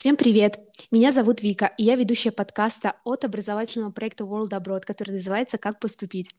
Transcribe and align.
Всем 0.00 0.16
привет! 0.16 0.58
Меня 0.90 1.12
зовут 1.12 1.42
Вика, 1.42 1.74
и 1.76 1.84
я 1.84 1.94
ведущая 1.94 2.30
подкаста 2.32 2.94
от 3.04 3.26
образовательного 3.26 3.90
проекта 3.90 4.24
World 4.24 4.48
Abroad, 4.48 4.80
который 4.86 5.16
называется 5.16 5.58
«Как 5.58 5.78
поступить». 5.78 6.30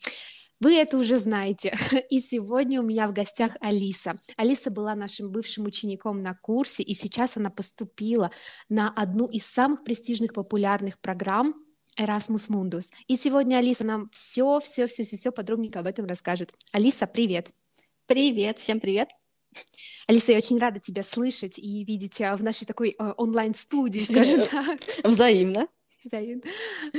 Вы 0.60 0.78
это 0.78 0.98
уже 0.98 1.20
знаете. 1.20 1.78
И 2.10 2.22
сегодня 2.22 2.82
у 2.82 2.84
меня 2.84 3.08
в 3.08 3.14
гостях 3.14 3.56
Алиса. 3.62 4.20
Алиса 4.36 4.72
была 4.72 4.96
нашим 4.96 5.30
бывшим 5.30 5.66
учеником 5.66 6.18
на 6.18 6.34
курсе, 6.34 6.82
и 6.82 6.96
сейчас 6.96 7.38
она 7.38 7.52
поступила 7.52 8.32
на 8.68 8.90
одну 8.90 9.28
из 9.28 9.46
самых 9.46 9.84
престижных 9.84 10.34
популярных 10.34 10.98
программ 11.00 11.54
Erasmus 12.00 12.50
Mundus. 12.50 12.90
И 13.06 13.16
сегодня 13.16 13.58
Алиса 13.58 13.84
нам 13.84 14.10
все, 14.12 14.60
все, 14.60 14.88
все, 14.88 15.04
все, 15.04 15.18
все 15.18 15.32
подробненько 15.32 15.82
об 15.82 15.86
этом 15.86 16.08
расскажет. 16.08 16.50
Алиса, 16.72 17.06
привет! 17.06 17.52
Привет, 18.08 18.58
всем 18.58 18.80
привет! 18.80 19.21
Алиса, 20.08 20.32
я 20.32 20.38
очень 20.38 20.58
рада 20.58 20.80
тебя 20.80 21.04
слышать 21.04 21.58
и 21.60 21.84
видеть 21.86 22.20
в 22.20 22.44
нашей 22.44 22.66
такой 22.66 22.96
э, 22.98 23.14
онлайн-студии, 23.18 24.00
скажем 24.10 24.44
так. 24.44 24.80
Взаимно. 25.04 25.68
Взаимно. 26.04 26.44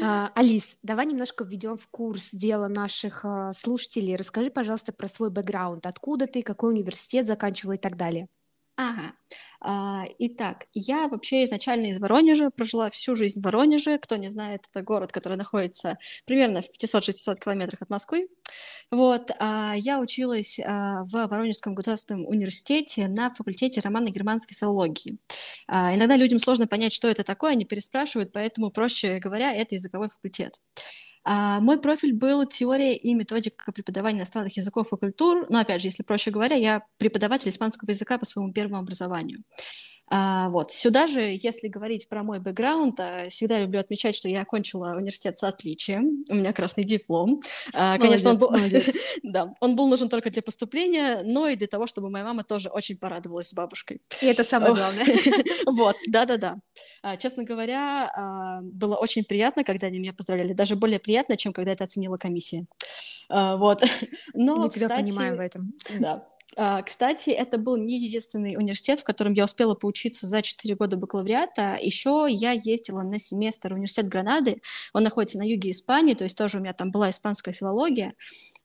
А, 0.00 0.30
Алис, 0.34 0.78
давай 0.82 1.06
немножко 1.06 1.44
введем 1.44 1.76
в 1.76 1.88
курс 1.88 2.30
дела 2.32 2.68
наших 2.68 3.24
а, 3.24 3.52
слушателей. 3.52 4.16
Расскажи, 4.16 4.50
пожалуйста, 4.50 4.92
про 4.92 5.08
свой 5.08 5.30
бэкграунд. 5.30 5.86
Откуда 5.86 6.26
ты, 6.26 6.42
какой 6.42 6.72
университет 6.72 7.26
заканчивал 7.26 7.72
и 7.72 7.78
так 7.78 7.96
далее. 7.96 8.28
Ага. 8.76 9.12
А, 9.64 10.04
итак, 10.18 10.66
я 10.72 11.06
вообще 11.06 11.44
изначально 11.44 11.86
из 11.86 12.00
Воронежа, 12.00 12.50
прожила 12.50 12.90
всю 12.90 13.14
жизнь 13.14 13.40
в 13.40 13.44
Воронеже. 13.44 13.96
Кто 13.98 14.16
не 14.16 14.28
знает, 14.28 14.64
это 14.68 14.82
город, 14.82 15.12
который 15.12 15.38
находится 15.38 15.98
примерно 16.26 16.62
в 16.62 16.70
500-600 16.70 17.38
километрах 17.38 17.82
от 17.82 17.88
Москвы. 17.88 18.28
Вот, 18.90 19.30
а, 19.38 19.74
я 19.76 20.00
училась 20.00 20.58
а, 20.58 21.04
в 21.04 21.12
Воронежском 21.12 21.74
государственном 21.76 22.26
университете 22.26 23.06
на 23.06 23.32
факультете 23.32 23.80
романо-германской 23.80 24.56
филологии. 24.56 25.16
Иногда 25.68 26.16
людям 26.16 26.40
сложно 26.40 26.66
понять, 26.66 26.92
что 26.92 27.08
это 27.08 27.22
такое, 27.22 27.52
они 27.52 27.64
переспрашивают, 27.64 28.32
поэтому, 28.32 28.70
проще 28.70 29.20
говоря, 29.20 29.54
это 29.54 29.76
языковой 29.76 30.08
факультет. 30.08 30.56
А, 31.24 31.60
мой 31.60 31.80
профиль 31.80 32.12
был 32.12 32.46
теория 32.46 32.96
и 32.96 33.14
методика 33.14 33.72
преподавания 33.72 34.18
иностранных 34.18 34.56
языков 34.56 34.92
и 34.92 34.96
культур. 34.96 35.46
Но, 35.48 35.60
опять 35.60 35.80
же, 35.80 35.88
если 35.88 36.02
проще 36.02 36.30
говоря, 36.30 36.56
я 36.56 36.84
преподаватель 36.98 37.50
испанского 37.50 37.90
языка 37.90 38.18
по 38.18 38.26
своему 38.26 38.52
первому 38.52 38.78
образованию. 38.78 39.42
А, 40.14 40.50
вот. 40.50 40.72
Сюда 40.72 41.06
же, 41.06 41.20
если 41.22 41.68
говорить 41.68 42.06
про 42.06 42.22
мой 42.22 42.38
бэкграунд, 42.38 43.00
а, 43.00 43.30
всегда 43.30 43.58
люблю 43.58 43.80
отмечать, 43.80 44.14
что 44.14 44.28
я 44.28 44.42
окончила 44.42 44.94
университет 44.94 45.38
с 45.38 45.42
отличием. 45.42 46.26
У 46.28 46.34
меня 46.34 46.52
красный 46.52 46.84
диплом. 46.84 47.40
А, 47.72 47.96
конечно, 47.96 48.32
он 48.32 48.36
был... 48.36 48.50
да, 49.22 49.54
он 49.60 49.74
был 49.74 49.88
нужен 49.88 50.10
только 50.10 50.28
для 50.28 50.42
поступления, 50.42 51.22
но 51.24 51.48
и 51.48 51.56
для 51.56 51.66
того, 51.66 51.86
чтобы 51.86 52.10
моя 52.10 52.26
мама 52.26 52.44
тоже 52.44 52.68
очень 52.68 52.98
порадовалась 52.98 53.48
с 53.48 53.54
бабушкой. 53.54 54.02
И 54.20 54.26
это 54.26 54.44
самое 54.44 54.74
главное. 54.74 55.06
вот, 55.66 55.96
да-да-да. 56.06 56.56
Честно 57.16 57.44
говоря, 57.44 58.60
было 58.62 58.96
очень 58.96 59.24
приятно, 59.24 59.64
когда 59.64 59.86
они 59.86 59.98
меня 59.98 60.12
поздравляли. 60.12 60.52
Даже 60.52 60.76
более 60.76 61.00
приятно, 61.00 61.38
чем 61.38 61.54
когда 61.54 61.72
это 61.72 61.84
оценила 61.84 62.18
комиссия. 62.18 62.66
Вот. 63.30 63.82
Но, 64.34 64.56
Мы 64.56 64.68
тебя 64.68 64.90
понимаем 64.90 65.36
в 65.36 65.40
этом. 65.40 65.72
Да. 65.98 66.28
А, 66.56 66.82
кстати, 66.82 67.30
это 67.30 67.58
был 67.58 67.76
не 67.76 67.98
единственный 67.98 68.56
университет, 68.56 69.00
в 69.00 69.04
котором 69.04 69.32
я 69.32 69.44
успела 69.44 69.74
поучиться 69.74 70.26
за 70.26 70.42
4 70.42 70.74
года 70.74 70.96
бакалавриата. 70.96 71.78
Еще 71.80 72.26
я 72.28 72.52
ездила 72.52 73.02
на 73.02 73.18
семестр 73.18 73.72
в 73.72 73.76
университет 73.76 74.08
Гранады. 74.08 74.60
Он 74.92 75.02
находится 75.02 75.38
на 75.38 75.42
юге 75.42 75.70
Испании, 75.70 76.14
то 76.14 76.24
есть 76.24 76.36
тоже 76.36 76.58
у 76.58 76.60
меня 76.60 76.72
там 76.72 76.90
была 76.90 77.10
испанская 77.10 77.54
филология. 77.54 78.14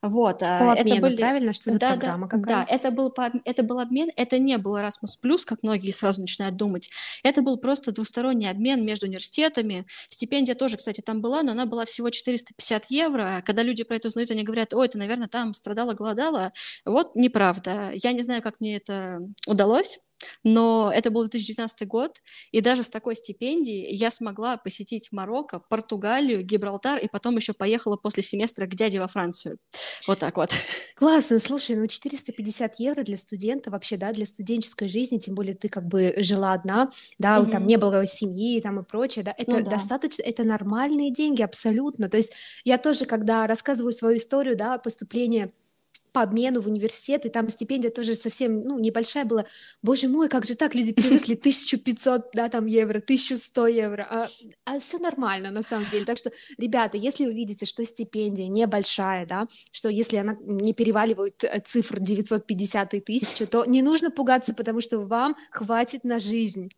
Вот, 0.00 0.44
а, 0.44 0.60
по 0.60 0.72
обмену, 0.72 0.92
это 0.92 1.00
были... 1.00 1.16
правильно? 1.16 1.52
Что 1.52 1.70
за 1.70 1.78
да, 1.78 1.90
программа 1.96 2.28
да, 2.28 2.36
какая? 2.38 2.66
Да, 2.66 2.72
это 2.72 2.90
был, 2.92 3.10
по... 3.10 3.32
это 3.44 3.62
был 3.64 3.80
обмен, 3.80 4.10
это 4.16 4.38
не 4.38 4.56
был 4.56 4.76
Erasmus+, 4.76 5.44
как 5.44 5.64
многие 5.64 5.90
сразу 5.90 6.20
начинают 6.20 6.54
думать. 6.54 6.88
Это 7.24 7.42
был 7.42 7.56
просто 7.56 7.90
двусторонний 7.90 8.48
обмен 8.48 8.84
между 8.84 9.06
университетами. 9.06 9.86
Стипендия 10.08 10.54
тоже, 10.54 10.76
кстати, 10.76 11.00
там 11.00 11.20
была, 11.20 11.42
но 11.42 11.50
она 11.50 11.66
была 11.66 11.84
всего 11.84 12.10
450 12.10 12.84
евро. 12.90 13.42
Когда 13.44 13.64
люди 13.64 13.82
про 13.82 13.96
это 13.96 14.06
узнают, 14.06 14.30
они 14.30 14.44
говорят, 14.44 14.72
ой, 14.72 14.86
это, 14.86 14.98
наверное, 14.98 15.26
там 15.26 15.52
страдала, 15.52 15.94
голодала. 15.94 16.52
Вот 16.84 17.16
неправда. 17.16 17.77
Я 17.94 18.12
не 18.12 18.22
знаю, 18.22 18.42
как 18.42 18.60
мне 18.60 18.76
это 18.76 19.20
удалось, 19.46 20.00
но 20.44 20.90
это 20.94 21.10
был 21.10 21.22
2019 21.22 21.86
год, 21.86 22.20
и 22.50 22.60
даже 22.60 22.82
с 22.82 22.88
такой 22.88 23.16
стипендией 23.16 23.94
я 23.94 24.10
смогла 24.10 24.56
посетить 24.56 25.08
Марокко, 25.12 25.60
Португалию, 25.60 26.42
Гибралтар, 26.42 26.98
и 26.98 27.08
потом 27.08 27.36
еще 27.36 27.52
поехала 27.52 27.96
после 27.96 28.22
семестра 28.22 28.66
к 28.66 28.74
дяде 28.74 29.00
во 29.00 29.08
Францию. 29.08 29.58
Вот 30.06 30.18
так 30.18 30.36
вот. 30.36 30.50
Классно, 30.96 31.38
слушай, 31.38 31.76
ну 31.76 31.86
450 31.86 32.80
евро 32.80 33.02
для 33.02 33.16
студента 33.16 33.70
вообще, 33.70 33.96
да, 33.96 34.12
для 34.12 34.26
студенческой 34.26 34.88
жизни, 34.88 35.18
тем 35.18 35.34
более 35.34 35.54
ты 35.54 35.68
как 35.68 35.86
бы 35.86 36.14
жила 36.18 36.52
одна, 36.52 36.90
да, 37.18 37.40
угу. 37.40 37.50
там 37.50 37.66
не 37.66 37.76
было 37.76 38.06
семьи 38.06 38.60
там 38.60 38.80
и 38.80 38.84
прочее, 38.84 39.24
да, 39.24 39.34
это 39.36 39.56
ну, 39.58 39.64
да. 39.64 39.70
достаточно, 39.70 40.22
это 40.22 40.44
нормальные 40.44 41.12
деньги 41.12 41.42
абсолютно. 41.42 42.08
То 42.08 42.16
есть 42.16 42.32
я 42.64 42.78
тоже, 42.78 43.04
когда 43.04 43.46
рассказываю 43.46 43.92
свою 43.92 44.16
историю, 44.16 44.56
да, 44.56 44.78
поступления 44.78 45.52
по 46.12 46.22
обмену 46.22 46.60
в 46.60 46.66
университет, 46.66 47.26
и 47.26 47.28
там 47.28 47.48
стипендия 47.48 47.90
тоже 47.90 48.14
совсем, 48.14 48.62
ну, 48.62 48.78
небольшая 48.78 49.24
была. 49.24 49.46
Боже 49.82 50.08
мой, 50.08 50.28
как 50.28 50.44
же 50.44 50.54
так, 50.54 50.74
люди 50.74 50.92
привыкли 50.92 51.34
1500, 51.38 52.30
да, 52.34 52.48
там, 52.48 52.66
евро, 52.66 52.98
1100 52.98 53.66
евро, 53.66 54.06
а, 54.08 54.28
а 54.64 54.78
все 54.78 54.98
нормально, 54.98 55.50
на 55.50 55.62
самом 55.62 55.88
деле. 55.90 56.04
Так 56.04 56.18
что, 56.18 56.30
ребята, 56.58 56.96
если 56.96 57.24
вы 57.24 57.34
видите, 57.34 57.66
что 57.66 57.84
стипендия 57.84 58.48
небольшая, 58.48 59.26
да, 59.26 59.46
что 59.72 59.88
если 59.88 60.16
она 60.16 60.34
не 60.40 60.72
переваливает 60.72 61.44
э, 61.44 61.60
цифр 61.64 62.00
950 62.00 62.94
и 62.94 62.98
1000, 62.98 63.46
то 63.46 63.64
не 63.64 63.82
нужно 63.82 64.10
пугаться, 64.10 64.54
потому 64.54 64.80
что 64.80 65.00
вам 65.00 65.36
хватит 65.50 66.04
на 66.04 66.18
жизнь. 66.18 66.70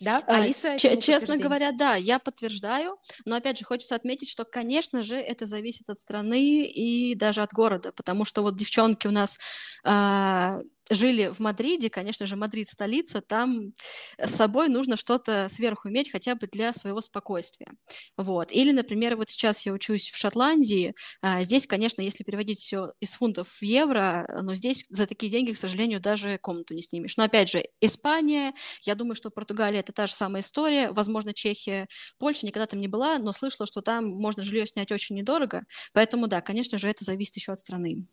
Да, 0.00 0.22
а, 0.26 0.42
Алиса? 0.42 0.78
Ч- 0.78 0.98
честно 1.00 1.36
говоря, 1.36 1.72
да, 1.72 1.94
я 1.96 2.18
подтверждаю, 2.18 2.96
но 3.26 3.36
опять 3.36 3.58
же 3.58 3.64
хочется 3.64 3.94
отметить, 3.94 4.30
что, 4.30 4.44
конечно 4.44 5.02
же, 5.02 5.16
это 5.16 5.46
зависит 5.46 5.90
от 5.90 6.00
страны 6.00 6.64
и 6.64 7.14
даже 7.14 7.42
от 7.42 7.52
города, 7.52 7.92
потому 7.92 8.24
что 8.24 8.42
вот 8.42 8.56
девчонки 8.56 9.06
у 9.06 9.10
нас 9.10 9.38
а, 9.84 10.60
жили 10.90 11.30
в 11.32 11.40
Мадриде, 11.40 11.88
конечно 11.88 12.26
же, 12.26 12.36
Мадрид 12.36 12.68
столица, 12.68 13.20
там 13.20 13.72
с 14.18 14.34
собой 14.34 14.68
нужно 14.68 14.96
что-то 14.96 15.48
сверху 15.48 15.88
иметь 15.88 16.10
хотя 16.10 16.34
бы 16.34 16.46
для 16.48 16.72
своего 16.72 17.00
спокойствия. 17.00 17.68
Вот. 18.16 18.50
Или, 18.52 18.72
например, 18.72 19.16
вот 19.16 19.30
сейчас 19.30 19.64
я 19.64 19.72
учусь 19.72 20.10
в 20.10 20.16
Шотландии, 20.16 20.94
а, 21.22 21.42
здесь, 21.44 21.66
конечно, 21.66 22.02
если 22.02 22.24
переводить 22.24 22.58
все 22.58 22.92
из 23.00 23.14
фунтов 23.14 23.48
в 23.48 23.62
евро, 23.62 24.26
но 24.42 24.54
здесь 24.54 24.84
за 24.90 25.06
такие 25.06 25.30
деньги, 25.30 25.52
к 25.52 25.56
сожалению, 25.58 26.00
даже 26.00 26.38
комнату 26.38 26.74
не 26.74 26.82
снимешь. 26.82 27.16
Но 27.16 27.24
опять 27.24 27.48
же, 27.48 27.64
Испания, 27.80 28.52
я 28.82 28.94
думаю, 28.94 29.14
что 29.14 29.30
Португалия 29.30 29.80
это 29.80 29.92
та 29.92 30.06
же 30.06 30.12
самая 30.12 30.42
история, 30.42 30.90
возможно, 30.90 31.32
Чехия, 31.32 31.86
Польша 32.18 32.46
никогда 32.46 32.66
там 32.66 32.80
не 32.80 32.88
была, 32.88 33.18
но 33.18 33.32
слышала, 33.32 33.66
что 33.66 33.80
там 33.80 34.06
можно 34.08 34.42
жилье 34.42 34.66
снять 34.66 34.90
очень 34.92 35.16
недорого, 35.16 35.62
поэтому 35.92 36.26
да, 36.26 36.40
конечно 36.40 36.78
же, 36.78 36.88
это 36.88 37.04
зависит 37.04 37.36
еще 37.36 37.52
от 37.52 37.58
страны. 37.58 38.06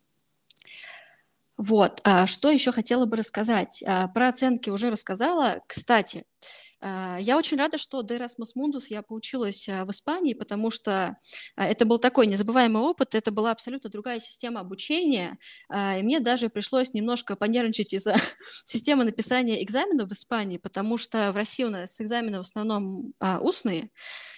Вот, 1.57 2.01
а 2.03 2.27
что 2.27 2.51
еще 2.51 2.71
хотела 2.71 3.05
бы 3.05 3.17
рассказать? 3.17 3.83
А, 3.85 4.07
про 4.09 4.29
оценки 4.29 4.69
уже 4.69 4.91
рассказала. 4.91 5.63
Кстати, 5.67 6.23
а, 6.79 7.17
я 7.19 7.35
очень 7.35 7.57
рада, 7.57 7.79
что 7.79 8.03
до 8.03 8.15
Erasmus 8.15 8.53
Mundus 8.55 8.85
я 8.89 9.01
поучилась 9.01 9.67
а, 9.67 9.83
в 9.83 9.89
Испании, 9.89 10.35
потому 10.35 10.69
что 10.69 11.17
это 11.55 11.85
был 11.85 11.97
такой 11.97 12.27
незабываемый 12.27 12.83
опыт, 12.83 13.15
это 13.15 13.31
была 13.31 13.51
абсолютно 13.51 13.89
другая 13.89 14.19
система 14.19 14.59
обучения, 14.59 15.39
и 15.73 16.03
мне 16.03 16.19
даже 16.19 16.49
пришлось 16.49 16.93
немножко 16.93 17.35
понервничать 17.35 17.91
из-за 17.93 18.15
системы 18.63 19.03
написания 19.03 19.63
экзаменов 19.63 20.09
в 20.09 20.13
Испании, 20.13 20.57
потому 20.59 20.99
что 20.99 21.31
в 21.31 21.35
России 21.35 21.63
у 21.63 21.71
нас 21.71 21.99
экзамены 21.99 22.37
в 22.37 22.41
основном 22.41 23.13
устные, 23.41 23.89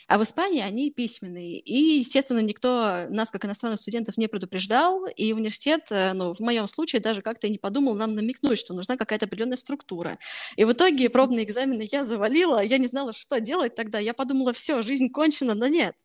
а 0.09 0.17
в 0.17 0.23
Испании 0.23 0.61
они 0.61 0.89
письменные. 0.89 1.59
И, 1.59 1.99
естественно, 1.99 2.39
никто 2.39 3.05
нас, 3.09 3.29
как 3.29 3.45
иностранных 3.45 3.79
студентов, 3.79 4.17
не 4.17 4.27
предупреждал. 4.27 5.05
И 5.05 5.33
университет, 5.33 5.85
э, 5.91 6.13
ну, 6.13 6.33
в 6.33 6.39
моем 6.39 6.67
случае, 6.67 6.99
даже 6.99 7.21
как-то 7.21 7.47
не 7.47 7.59
подумал 7.59 7.93
нам 7.93 8.15
намекнуть, 8.15 8.57
что 8.57 8.73
нужна 8.73 8.97
какая-то 8.97 9.27
определенная 9.27 9.55
структура. 9.55 10.17
И 10.55 10.65
в 10.65 10.73
итоге 10.73 11.11
пробные 11.11 11.45
экзамены 11.45 11.87
я 11.91 12.03
завалила, 12.03 12.59
я 12.63 12.79
не 12.79 12.87
знала, 12.87 13.13
что 13.13 13.39
делать 13.39 13.75
тогда. 13.75 13.99
Я 13.99 14.15
подумала, 14.15 14.51
все, 14.51 14.81
жизнь 14.81 15.09
кончена, 15.09 15.53
но 15.53 15.67
нет 15.67 15.95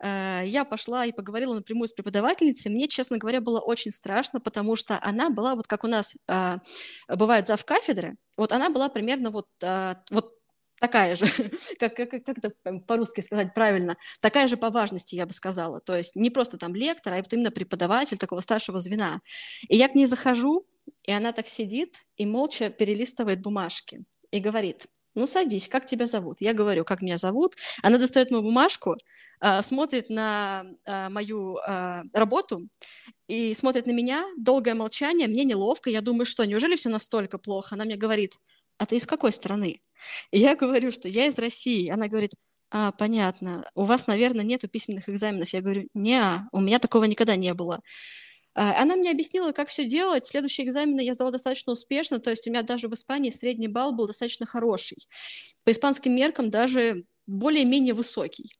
э, 0.00 0.42
я 0.46 0.64
пошла 0.64 1.04
и 1.04 1.10
поговорила 1.10 1.54
напрямую 1.56 1.88
с 1.88 1.92
преподавательницей. 1.92 2.70
Мне, 2.70 2.86
честно 2.86 3.18
говоря, 3.18 3.40
было 3.40 3.58
очень 3.58 3.90
страшно, 3.90 4.38
потому 4.38 4.76
что 4.76 5.00
она 5.02 5.30
была 5.30 5.56
вот 5.56 5.66
как 5.66 5.82
у 5.82 5.88
нас 5.88 6.14
э, 6.28 6.58
бывает 7.08 7.48
зав 7.48 7.64
кафедры. 7.64 8.14
Вот 8.36 8.52
она 8.52 8.70
была 8.70 8.88
примерно 8.88 9.32
вот, 9.32 9.48
вот 10.10 10.41
такая 10.82 11.14
же, 11.14 11.26
как, 11.78 11.94
как, 11.94 12.10
как 12.10 12.38
это 12.38 12.50
по-русски 12.86 13.20
сказать 13.20 13.54
правильно, 13.54 13.96
такая 14.20 14.48
же 14.48 14.56
по 14.56 14.70
важности, 14.70 15.14
я 15.14 15.26
бы 15.26 15.32
сказала. 15.32 15.80
То 15.80 15.96
есть 15.96 16.16
не 16.16 16.28
просто 16.28 16.58
там 16.58 16.74
лектор, 16.74 17.12
а 17.12 17.16
вот 17.18 17.32
именно 17.32 17.52
преподаватель 17.52 18.18
такого 18.18 18.40
старшего 18.40 18.80
звена. 18.80 19.20
И 19.68 19.76
я 19.76 19.88
к 19.88 19.94
ней 19.94 20.06
захожу, 20.06 20.66
и 21.04 21.12
она 21.12 21.32
так 21.32 21.46
сидит 21.46 22.02
и 22.16 22.26
молча 22.26 22.68
перелистывает 22.68 23.40
бумажки 23.40 24.04
и 24.32 24.40
говорит, 24.40 24.86
ну 25.14 25.26
садись, 25.26 25.68
как 25.68 25.86
тебя 25.86 26.06
зовут? 26.06 26.40
Я 26.40 26.52
говорю, 26.52 26.84
как 26.84 27.00
меня 27.00 27.16
зовут. 27.16 27.52
Она 27.82 27.98
достает 27.98 28.32
мою 28.32 28.42
бумажку, 28.42 28.96
э, 29.40 29.62
смотрит 29.62 30.10
на 30.10 30.64
э, 30.84 31.08
мою 31.10 31.58
э, 31.58 32.02
работу 32.12 32.68
и 33.28 33.54
смотрит 33.54 33.86
на 33.86 33.92
меня. 33.92 34.24
Долгое 34.36 34.74
молчание, 34.74 35.28
мне 35.28 35.44
неловко. 35.44 35.90
Я 35.90 36.00
думаю, 36.00 36.26
что, 36.26 36.44
неужели 36.44 36.74
все 36.74 36.88
настолько 36.88 37.38
плохо? 37.38 37.76
Она 37.76 37.84
мне 37.84 37.94
говорит, 37.94 38.32
а 38.78 38.86
ты 38.86 38.96
из 38.96 39.06
какой 39.06 39.30
страны? 39.30 39.80
И 40.30 40.38
я 40.38 40.56
говорю, 40.56 40.90
что 40.90 41.08
я 41.08 41.26
из 41.26 41.38
России. 41.38 41.88
Она 41.88 42.08
говорит, 42.08 42.32
а, 42.70 42.92
понятно, 42.92 43.70
у 43.74 43.84
вас, 43.84 44.06
наверное, 44.06 44.44
нету 44.44 44.68
письменных 44.68 45.08
экзаменов. 45.08 45.50
Я 45.50 45.60
говорю, 45.60 45.88
не, 45.94 46.22
у 46.52 46.60
меня 46.60 46.78
такого 46.78 47.04
никогда 47.04 47.36
не 47.36 47.52
было. 47.54 47.80
А, 48.54 48.80
она 48.82 48.96
мне 48.96 49.10
объяснила, 49.10 49.52
как 49.52 49.68
все 49.68 49.84
делать. 49.84 50.26
Следующие 50.26 50.66
экзамены 50.66 51.00
я 51.02 51.14
сдала 51.14 51.30
достаточно 51.30 51.72
успешно, 51.72 52.18
то 52.18 52.30
есть 52.30 52.46
у 52.46 52.50
меня 52.50 52.62
даже 52.62 52.88
в 52.88 52.94
Испании 52.94 53.30
средний 53.30 53.68
балл 53.68 53.92
был 53.92 54.06
достаточно 54.06 54.46
хороший. 54.46 55.06
По 55.64 55.70
испанским 55.70 56.14
меркам 56.14 56.50
даже 56.50 57.04
более-менее 57.26 57.94
высокий. 57.94 58.52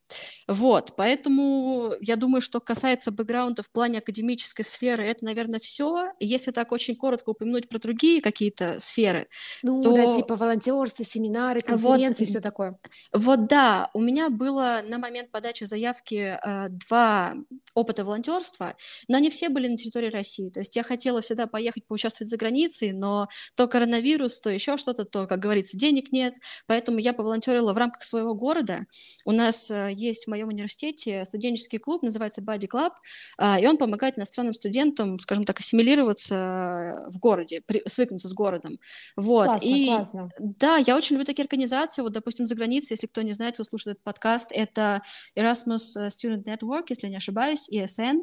Вот, 0.49 0.95
поэтому 0.97 1.93
я 2.01 2.17
думаю, 2.17 2.41
что 2.41 2.61
касается 2.61 3.11
бэкграунда 3.11 3.63
в 3.63 3.71
плане 3.71 3.99
академической 3.99 4.63
сферы, 4.63 5.05
это, 5.05 5.25
наверное, 5.25 5.61
все. 5.61 6.13
Если 6.21 6.51
так 6.51 6.73
очень 6.73 6.97
коротко 6.97 7.31
упомянуть 7.31 7.69
про 7.69 7.79
другие 7.79 8.21
какие-то 8.21 8.81
сферы, 8.81 9.29
ну, 9.63 9.83
то... 9.83 9.95
да, 9.95 10.13
типа 10.13 10.37
волонтерство, 10.37 11.05
семинары, 11.05 11.61
конференции, 11.61 12.25
вот, 12.25 12.31
все 12.31 12.41
такое. 12.41 12.79
Вот, 13.13 13.47
да, 13.47 13.91
у 13.95 14.01
меня 14.01 14.31
было 14.31 14.81
на 14.87 14.99
момент 14.99 15.31
подачи 15.31 15.65
заявки 15.65 16.39
э, 16.43 16.69
два 16.69 17.35
опыта 17.75 18.05
волонтерства, 18.05 18.75
но 19.09 19.17
они 19.17 19.31
все 19.31 19.49
были 19.49 19.69
на 19.69 19.77
территории 19.77 20.11
России. 20.11 20.51
То 20.51 20.61
есть 20.61 20.77
я 20.77 20.83
хотела 20.83 21.21
всегда 21.21 21.47
поехать 21.47 21.87
поучаствовать 21.87 22.31
за 22.31 22.37
границей, 22.37 22.93
но 22.93 23.29
то 23.55 23.69
коронавирус, 23.69 24.41
то 24.41 24.51
еще 24.51 24.77
что-то, 24.77 25.05
то, 25.05 25.27
как 25.27 25.39
говорится, 25.39 25.77
денег 25.77 26.13
нет, 26.13 26.35
поэтому 26.67 26.99
я 26.99 27.13
поволонтерила 27.13 27.73
в 27.73 27.79
рамках 27.79 28.05
своего 28.05 28.35
города, 28.35 28.53
города. 28.53 28.87
У 29.25 29.33
нас 29.33 29.71
э, 29.71 29.91
есть 30.03 30.25
в 30.25 30.29
моем 30.29 30.49
университете 30.49 31.25
студенческий 31.25 31.79
клуб, 31.79 32.03
называется 32.03 32.43
Body 32.43 32.69
Club, 32.69 32.91
а, 33.39 33.61
и 33.61 33.67
он 33.67 33.77
помогает 33.77 34.19
иностранным 34.19 34.55
студентам, 34.55 35.19
скажем 35.19 35.45
так, 35.45 35.61
ассимилироваться 35.61 37.07
в 37.09 37.19
городе, 37.19 37.63
свыкнуться 37.87 38.29
с 38.29 38.33
городом. 38.33 38.79
Вот. 39.17 39.47
Классно, 39.47 39.67
и 39.67 39.87
классно. 39.87 40.29
да, 40.39 40.77
я 40.77 40.97
очень 40.97 41.15
люблю 41.15 41.27
такие 41.27 41.45
организации. 41.45 42.03
Вот, 42.03 42.13
допустим, 42.13 42.47
за 42.47 42.55
границей, 42.55 42.95
если 42.95 43.07
кто 43.07 43.23
не 43.23 43.33
знает, 43.33 43.55
кто 43.55 43.65
слушает 43.65 43.97
этот 43.97 44.05
подкаст, 44.05 44.51
это 44.53 45.03
Erasmus 45.39 46.09
Student 46.09 46.45
Network, 46.45 46.85
если 46.89 47.09
не 47.09 47.17
ошибаюсь, 47.17 47.69
ESN. 47.71 48.19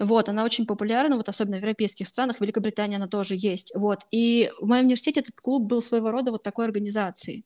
Вот, 0.00 0.28
она 0.28 0.44
очень 0.44 0.66
популярна, 0.66 1.16
вот 1.16 1.28
особенно 1.28 1.56
в 1.56 1.60
европейских 1.60 2.06
странах, 2.06 2.38
в 2.38 2.40
Великобритании 2.40 2.96
она 2.96 3.08
тоже 3.08 3.34
есть. 3.36 3.72
Вот, 3.74 4.00
и 4.10 4.50
в 4.60 4.68
моем 4.68 4.84
университете 4.84 5.20
этот 5.20 5.36
клуб 5.36 5.64
был 5.64 5.82
своего 5.82 6.10
рода 6.10 6.30
вот 6.30 6.42
такой 6.42 6.66
организацией. 6.66 7.44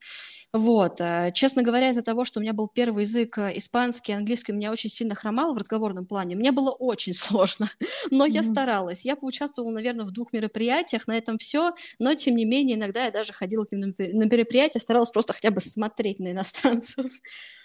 Вот. 0.52 1.00
Э, 1.00 1.32
честно 1.32 1.62
говоря, 1.62 1.90
из-за 1.90 2.02
того, 2.02 2.26
что 2.26 2.38
у 2.38 2.42
меня 2.42 2.52
был 2.52 2.68
первый 2.68 3.04
язык 3.04 3.38
э, 3.38 3.56
испанский, 3.56 4.12
английский, 4.12 4.52
у 4.52 4.54
меня 4.54 4.70
очень 4.70 4.90
сильно 4.90 5.14
хромал 5.14 5.54
в 5.54 5.56
разговорном 5.56 6.04
плане. 6.04 6.36
Мне 6.36 6.52
было 6.52 6.70
очень 6.70 7.14
сложно, 7.14 7.70
но 8.10 8.26
я 8.26 8.42
старалась. 8.42 9.04
Я 9.06 9.16
поучаствовала, 9.16 9.72
наверное, 9.72 10.04
в 10.04 10.10
двух 10.10 10.34
мероприятиях, 10.34 11.06
на 11.06 11.16
этом 11.16 11.38
все, 11.38 11.72
но, 11.98 12.14
тем 12.14 12.36
не 12.36 12.44
менее, 12.44 12.76
иногда 12.76 13.06
я 13.06 13.10
даже 13.10 13.32
ходила 13.32 13.64
к 13.64 13.72
ним 13.72 13.94
на 13.98 14.24
мероприятия, 14.24 14.78
старалась 14.78 15.10
просто 15.10 15.32
хотя 15.32 15.50
бы 15.50 15.60
смотреть 15.60 16.18
на 16.18 16.32
иностранцев. 16.32 17.10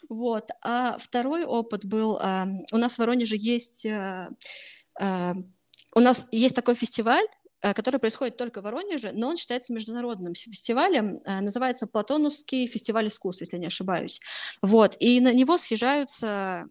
Вот. 0.10 0.52
А 0.62 0.98
второй 1.00 1.44
опыт 1.44 1.84
был, 1.84 2.14
у 2.72 2.78
нас 2.78 2.96
в 2.96 3.00
Воронеже 3.00 3.36
есть 3.38 3.86
э, 3.86 4.30
у 5.98 6.00
нас 6.00 6.28
есть 6.32 6.56
такой 6.56 6.76
фестиваль, 6.76 7.26
который 7.74 8.00
происходит 8.00 8.38
только 8.38 8.62
в 8.62 8.64
Воронеже, 8.64 9.12
но 9.14 9.30
он 9.30 9.38
считается 9.38 9.74
международным 9.74 10.34
фестивалем, 10.34 11.20
э, 11.26 11.42
называется 11.42 11.88
Платоновский 11.88 12.68
фестиваль 12.68 13.08
искусств, 13.08 13.42
если 13.42 13.58
не 13.58 13.68
ошибаюсь. 13.68 14.20
Вот, 14.62 14.96
и 15.00 15.20
на 15.22 15.34
него 15.34 15.58
съезжаются 15.58 16.68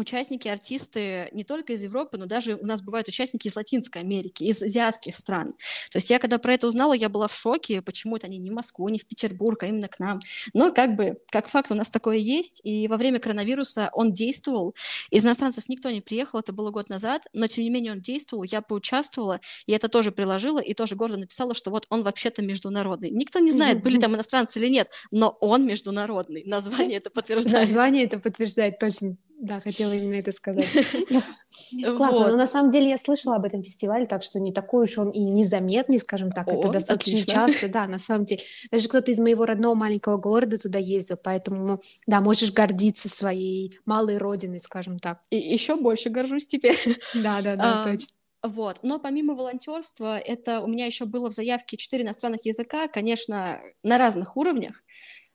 участники, 0.00 0.48
артисты 0.48 1.28
не 1.32 1.44
только 1.44 1.72
из 1.72 1.82
Европы, 1.82 2.18
но 2.18 2.26
даже 2.26 2.56
у 2.56 2.66
нас 2.66 2.82
бывают 2.82 3.08
участники 3.08 3.48
из 3.48 3.56
Латинской 3.56 4.02
Америки, 4.02 4.44
из 4.44 4.62
азиатских 4.62 5.16
стран. 5.16 5.54
То 5.90 5.98
есть 5.98 6.10
я, 6.10 6.18
когда 6.18 6.38
про 6.38 6.54
это 6.54 6.66
узнала, 6.66 6.92
я 6.92 7.08
была 7.08 7.28
в 7.28 7.34
шоке, 7.34 7.82
почему 7.82 8.16
это 8.16 8.26
они 8.26 8.38
не 8.38 8.50
в 8.50 8.54
Москву, 8.54 8.88
не 8.88 8.98
в 8.98 9.06
Петербург, 9.06 9.62
а 9.62 9.66
именно 9.66 9.88
к 9.88 9.98
нам. 9.98 10.20
Но 10.54 10.72
как 10.72 10.96
бы, 10.96 11.18
как 11.30 11.48
факт, 11.48 11.70
у 11.70 11.74
нас 11.74 11.90
такое 11.90 12.16
есть, 12.16 12.60
и 12.64 12.88
во 12.88 12.96
время 12.96 13.18
коронавируса 13.18 13.90
он 13.92 14.12
действовал. 14.12 14.74
Из 15.10 15.24
иностранцев 15.24 15.68
никто 15.68 15.90
не 15.90 16.00
приехал, 16.00 16.40
это 16.40 16.52
было 16.52 16.70
год 16.70 16.88
назад, 16.88 17.26
но 17.32 17.46
тем 17.46 17.64
не 17.64 17.70
менее 17.70 17.92
он 17.92 18.00
действовал, 18.00 18.44
я 18.44 18.62
поучаствовала, 18.62 19.40
и 19.66 19.72
это 19.72 19.88
тоже 19.88 20.12
приложила, 20.12 20.58
и 20.58 20.74
тоже 20.74 20.96
гордо 20.96 21.16
написала, 21.16 21.54
что 21.54 21.70
вот 21.70 21.86
он 21.90 22.02
вообще-то 22.02 22.42
международный. 22.42 23.10
Никто 23.10 23.38
не 23.38 23.52
знает, 23.52 23.82
были 23.82 23.98
там 23.98 24.14
иностранцы 24.14 24.58
или 24.58 24.68
нет, 24.68 24.90
но 25.10 25.36
он 25.40 25.66
международный. 25.66 26.42
Название 26.44 26.98
это 26.98 27.10
подтверждает. 27.10 27.68
Название 27.68 28.04
это 28.04 28.18
подтверждает, 28.18 28.78
точно. 28.78 29.16
Да, 29.38 29.60
хотела 29.60 29.92
именно 29.92 30.14
это 30.14 30.32
сказать. 30.32 30.66
Классно, 31.96 32.28
но 32.30 32.36
на 32.36 32.46
самом 32.46 32.70
деле 32.70 32.88
я 32.88 32.98
слышала 32.98 33.36
об 33.36 33.44
этом 33.44 33.62
фестивале, 33.62 34.06
так 34.06 34.22
что 34.22 34.40
не 34.40 34.52
такой 34.52 34.84
уж 34.84 34.96
он 34.96 35.10
и 35.10 35.24
незаметный, 35.24 35.98
скажем 35.98 36.30
так, 36.30 36.48
это 36.48 36.70
достаточно 36.70 37.18
часто, 37.18 37.68
да, 37.68 37.86
на 37.86 37.98
самом 37.98 38.24
деле. 38.24 38.42
Даже 38.70 38.88
кто-то 38.88 39.10
из 39.10 39.18
моего 39.18 39.44
родного 39.44 39.74
маленького 39.74 40.16
города 40.16 40.58
туда 40.58 40.78
ездил, 40.78 41.18
поэтому, 41.22 41.78
да, 42.06 42.20
можешь 42.20 42.52
гордиться 42.52 43.08
своей 43.08 43.78
малой 43.84 44.16
родиной, 44.16 44.60
скажем 44.60 44.98
так. 44.98 45.20
И 45.30 45.36
еще 45.36 45.76
больше 45.76 46.08
горжусь 46.08 46.46
теперь. 46.46 46.76
Да, 47.14 47.40
да, 47.42 47.56
да, 47.56 47.84
точно. 47.84 48.16
Вот. 48.42 48.78
Но 48.82 48.98
помимо 48.98 49.34
волонтерства, 49.34 50.18
это 50.18 50.60
у 50.60 50.66
меня 50.66 50.86
еще 50.86 51.04
было 51.04 51.30
в 51.30 51.34
заявке 51.34 51.76
четыре 51.76 52.04
иностранных 52.04 52.46
языка, 52.46 52.88
конечно, 52.88 53.60
на 53.82 53.98
разных 53.98 54.36
уровнях. 54.36 54.82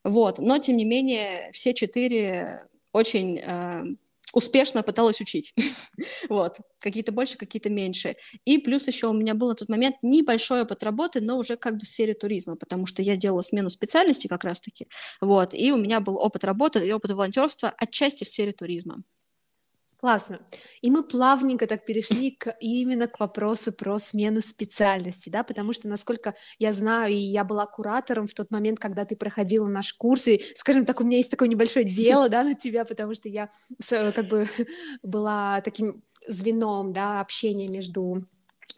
Вот. 0.04 0.40
Но, 0.40 0.58
тем 0.58 0.78
не 0.78 0.86
менее, 0.86 1.50
все 1.52 1.74
четыре 1.74 2.68
очень 2.94 3.40
э, 3.40 3.84
успешно 4.34 4.84
пыталась 4.84 5.22
учить. 5.22 5.54
вот. 6.30 6.58
Какие-то 6.80 7.12
больше, 7.12 7.38
какие-то 7.38 7.70
меньше. 7.70 8.16
И 8.46 8.58
плюс 8.58 8.88
еще 8.88 9.08
у 9.08 9.14
меня 9.14 9.34
был 9.34 9.50
на 9.50 9.56
тот 9.56 9.70
момент 9.70 9.96
небольшой 10.02 10.62
опыт 10.62 10.84
работы, 10.84 11.22
но 11.22 11.38
уже 11.38 11.58
как 11.58 11.78
бы 11.78 11.86
в 11.86 11.88
сфере 11.88 12.14
туризма, 12.14 12.56
потому 12.56 12.86
что 12.86 13.02
я 13.02 13.16
делала 13.16 13.42
смену 13.42 13.70
специальности 13.70 14.28
как 14.28 14.44
раз-таки. 14.44 14.88
Вот. 15.20 15.54
И 15.54 15.72
у 15.72 15.78
меня 15.78 16.00
был 16.00 16.18
опыт 16.18 16.44
работы 16.44 16.86
и 16.86 16.92
опыт 16.92 17.12
волонтерства 17.12 17.74
отчасти 17.78 18.24
в 18.24 18.30
сфере 18.30 18.52
туризма. 18.52 19.04
Классно. 20.00 20.40
И 20.82 20.90
мы 20.90 21.04
плавненько 21.04 21.68
так 21.68 21.86
перешли 21.86 22.32
к, 22.32 22.56
именно 22.60 23.08
к 23.08 23.20
вопросу 23.20 23.72
про 23.72 24.00
смену 24.00 24.42
специальности, 24.42 25.30
да, 25.30 25.44
потому 25.44 25.74
что, 25.74 25.88
насколько 25.88 26.34
я 26.58 26.74
знаю, 26.74 27.14
и 27.14 27.18
я 27.18 27.44
была 27.44 27.68
куратором 27.68 28.26
в 28.26 28.34
тот 28.34 28.50
момент, 28.50 28.80
когда 28.80 29.06
ты 29.06 29.16
проходила 29.16 29.68
наш 29.68 29.94
курс, 29.94 30.28
и, 30.28 30.42
скажем 30.56 30.86
так, 30.86 31.02
у 31.02 31.04
меня 31.04 31.18
есть 31.18 31.30
такое 31.30 31.48
небольшое 31.50 31.86
дело, 31.86 32.30
да, 32.30 32.44
на 32.44 32.56
тебя, 32.56 32.84
потому 32.84 33.14
что 33.14 33.30
я 33.30 33.50
как 33.90 34.28
бы 34.28 34.50
была 35.04 35.62
таким 35.62 36.02
звеном, 36.28 36.94
да, 36.94 37.22
общения 37.22 37.68
между 37.72 38.22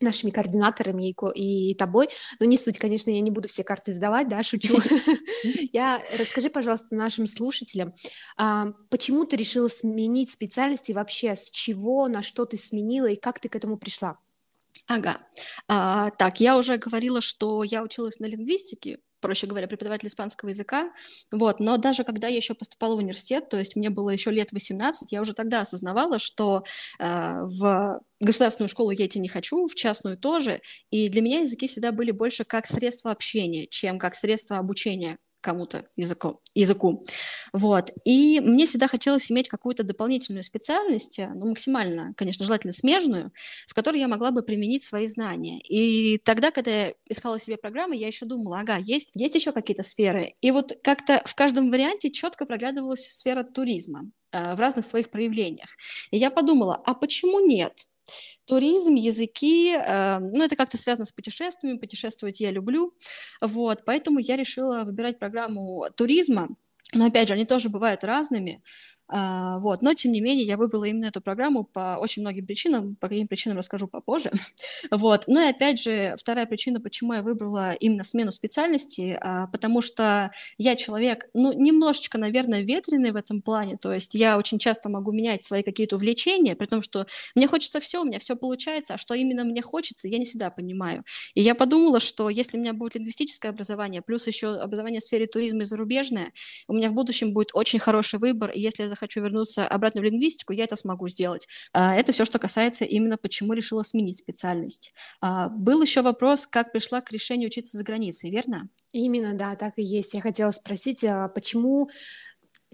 нашими 0.03 0.31
координаторами 0.31 1.09
и, 1.09 1.71
и 1.71 1.75
тобой. 1.75 2.09
Но 2.39 2.45
не 2.45 2.57
суть, 2.57 2.79
конечно, 2.79 3.09
я 3.09 3.21
не 3.21 3.31
буду 3.31 3.47
все 3.47 3.63
карты 3.63 3.91
сдавать, 3.91 4.27
да, 4.27 4.43
шучу. 4.43 4.77
Я 5.73 6.01
расскажи, 6.17 6.49
пожалуйста, 6.49 6.95
нашим 6.95 7.25
слушателям, 7.25 7.93
а, 8.37 8.67
почему 8.89 9.25
ты 9.25 9.35
решила 9.35 9.67
сменить 9.67 10.29
специальности 10.29 10.91
вообще, 10.91 11.35
с 11.35 11.49
чего, 11.49 12.07
на 12.07 12.21
что 12.21 12.45
ты 12.45 12.57
сменила 12.57 13.07
и 13.07 13.15
как 13.15 13.39
ты 13.39 13.49
к 13.49 13.55
этому 13.55 13.77
пришла? 13.77 14.17
Ага. 14.87 15.17
А, 15.67 16.11
так, 16.11 16.39
я 16.39 16.57
уже 16.57 16.77
говорила, 16.77 17.21
что 17.21 17.63
я 17.63 17.83
училась 17.83 18.19
на 18.19 18.25
лингвистике, 18.25 18.99
проще 19.23 19.47
говоря, 19.47 19.67
преподаватель 19.67 20.07
испанского 20.07 20.49
языка. 20.49 20.91
Вот. 21.31 21.59
Но 21.59 21.77
даже 21.77 22.03
когда 22.03 22.27
я 22.27 22.35
еще 22.35 22.53
поступала 22.53 22.95
в 22.95 22.99
университет, 22.99 23.49
то 23.49 23.57
есть 23.57 23.75
мне 23.75 23.89
было 23.89 24.09
еще 24.11 24.29
лет 24.29 24.51
18, 24.51 25.11
я 25.11 25.21
уже 25.21 25.33
тогда 25.33 25.61
осознавала, 25.61 26.19
что 26.19 26.63
э, 26.99 27.05
в 27.05 28.01
государственную 28.19 28.69
школу 28.69 28.91
я 28.91 29.05
идти 29.05 29.19
не 29.19 29.29
хочу, 29.29 29.67
в 29.67 29.75
частную 29.75 30.17
тоже. 30.17 30.61
И 30.91 31.09
для 31.09 31.21
меня 31.21 31.39
языки 31.39 31.67
всегда 31.67 31.91
были 31.91 32.11
больше 32.11 32.43
как 32.43 32.67
средство 32.67 33.11
общения, 33.11 33.65
чем 33.67 33.97
как 33.97 34.15
средство 34.15 34.57
обучения 34.57 35.17
кому-то 35.43 35.85
языку, 35.95 36.41
языку. 36.55 37.05
Вот. 37.51 37.91
И 38.05 38.39
мне 38.39 38.65
всегда 38.65 38.87
хотелось 38.87 39.29
иметь 39.31 39.49
какую-то 39.49 39.83
дополнительную 39.83 40.43
специальность, 40.43 41.19
э, 41.19 41.29
ну, 41.35 41.49
максимально, 41.49 42.13
конечно, 42.17 42.45
желательно 42.45 42.73
смежную, 42.73 43.31
в 43.67 43.73
которой 43.73 43.99
я 43.99 44.07
могла 44.07 44.31
бы 44.31 44.41
применить 44.41 44.83
свои 44.83 45.05
знания. 45.05 45.59
И 45.61 46.17
тогда, 46.19 46.51
когда 46.51 46.71
я 46.71 46.93
искала 47.09 47.39
себе 47.39 47.57
программы, 47.57 47.95
я 47.95 48.07
еще 48.07 48.25
думала, 48.25 48.59
ага, 48.59 48.77
есть, 48.77 49.11
есть 49.13 49.35
еще 49.35 49.51
какие-то 49.51 49.83
сферы. 49.83 50.33
И 50.41 50.51
вот 50.51 50.71
как-то 50.83 51.21
в 51.25 51.35
каждом 51.35 51.69
варианте 51.69 52.09
четко 52.09 52.45
проглядывалась 52.45 53.07
сфера 53.07 53.43
туризма 53.43 54.09
э, 54.31 54.55
в 54.55 54.59
разных 54.59 54.85
своих 54.85 55.09
проявлениях. 55.09 55.69
И 56.11 56.17
я 56.17 56.31
подумала, 56.31 56.81
а 56.85 56.93
почему 56.93 57.45
нет? 57.45 57.73
Туризм, 58.45 58.95
языки, 58.95 59.73
э, 59.73 60.19
ну, 60.19 60.43
это 60.43 60.55
как-то 60.55 60.77
связано 60.77 61.05
с 61.05 61.11
путешествиями, 61.11 61.77
путешествовать 61.77 62.39
я 62.39 62.51
люблю, 62.51 62.93
вот, 63.41 63.83
поэтому 63.85 64.19
я 64.19 64.35
решила 64.35 64.83
выбирать 64.85 65.19
программу 65.19 65.85
туризма, 65.95 66.49
но, 66.93 67.05
опять 67.07 67.27
же, 67.27 67.33
они 67.33 67.45
тоже 67.45 67.69
бывают 67.69 68.03
разными, 68.03 68.61
А, 69.07 69.59
вот. 69.59 69.81
Но, 69.81 69.93
тем 69.93 70.11
не 70.11 70.21
менее, 70.21 70.45
я 70.45 70.57
выбрала 70.57 70.85
именно 70.85 71.05
эту 71.05 71.21
программу 71.21 71.63
по 71.63 71.97
очень 71.99 72.21
многим 72.21 72.45
причинам. 72.45 72.95
По 72.95 73.09
каким 73.09 73.27
причинам 73.27 73.57
расскажу 73.57 73.87
попозже. 73.87 74.31
вот. 74.91 75.25
Ну 75.27 75.41
и 75.41 75.49
опять 75.49 75.79
же, 75.79 76.15
вторая 76.17 76.45
причина, 76.45 76.79
почему 76.79 77.13
я 77.13 77.21
выбрала 77.21 77.73
именно 77.73 78.03
смену 78.03 78.31
специальности, 78.31 79.17
а, 79.21 79.47
потому 79.47 79.81
что 79.81 80.31
я 80.57 80.75
человек, 80.75 81.29
ну, 81.33 81.53
немножечко, 81.53 82.17
наверное, 82.17 82.61
ветреный 82.61 83.11
в 83.11 83.15
этом 83.15 83.41
плане. 83.41 83.77
То 83.77 83.93
есть 83.93 84.15
я 84.15 84.37
очень 84.37 84.59
часто 84.59 84.89
могу 84.89 85.11
менять 85.11 85.43
свои 85.43 85.63
какие-то 85.63 85.95
увлечения, 85.97 86.55
при 86.55 86.65
том, 86.65 86.81
что 86.81 87.05
мне 87.35 87.47
хочется 87.47 87.79
все, 87.79 88.01
у 88.01 88.05
меня 88.05 88.19
все 88.19 88.35
получается, 88.35 88.95
а 88.95 88.97
что 88.97 89.13
именно 89.13 89.43
мне 89.43 89.61
хочется, 89.61 90.07
я 90.07 90.17
не 90.17 90.25
всегда 90.25 90.49
понимаю. 90.49 91.03
И 91.33 91.41
я 91.41 91.55
подумала, 91.55 91.99
что 91.99 92.29
если 92.29 92.57
у 92.57 92.61
меня 92.61 92.73
будет 92.73 92.95
лингвистическое 92.95 93.51
образование, 93.51 94.01
плюс 94.01 94.27
еще 94.27 94.55
образование 94.55 94.99
в 94.99 95.03
сфере 95.03 95.27
туризма 95.27 95.63
и 95.63 95.65
зарубежное, 95.65 96.31
у 96.67 96.73
меня 96.73 96.89
в 96.89 96.93
будущем 96.93 97.33
будет 97.33 97.49
очень 97.53 97.79
хороший 97.79 98.19
выбор, 98.19 98.51
и 98.51 98.59
если 98.59 98.83
я 98.83 98.89
захочу 98.93 99.21
вернуться 99.21 99.67
обратно 99.67 100.01
в 100.01 100.03
лингвистику, 100.03 100.53
я 100.53 100.63
это 100.63 100.75
смогу 100.75 101.07
сделать. 101.07 101.47
А, 101.73 101.95
это 101.95 102.11
все, 102.11 102.25
что 102.25 102.39
касается 102.39 102.85
именно 102.85 103.17
почему 103.17 103.53
решила 103.53 103.83
сменить 103.83 104.17
специальность. 104.17 104.93
А, 105.21 105.49
был 105.49 105.81
еще 105.81 106.01
вопрос, 106.01 106.47
как 106.47 106.71
пришла 106.71 107.01
к 107.01 107.11
решению 107.11 107.47
учиться 107.47 107.77
за 107.77 107.83
границей, 107.83 108.29
верно? 108.29 108.69
Именно, 108.91 109.33
да, 109.33 109.55
так 109.55 109.73
и 109.77 109.83
есть. 109.83 110.13
Я 110.13 110.21
хотела 110.21 110.51
спросить, 110.51 111.03
а 111.03 111.27
почему 111.27 111.89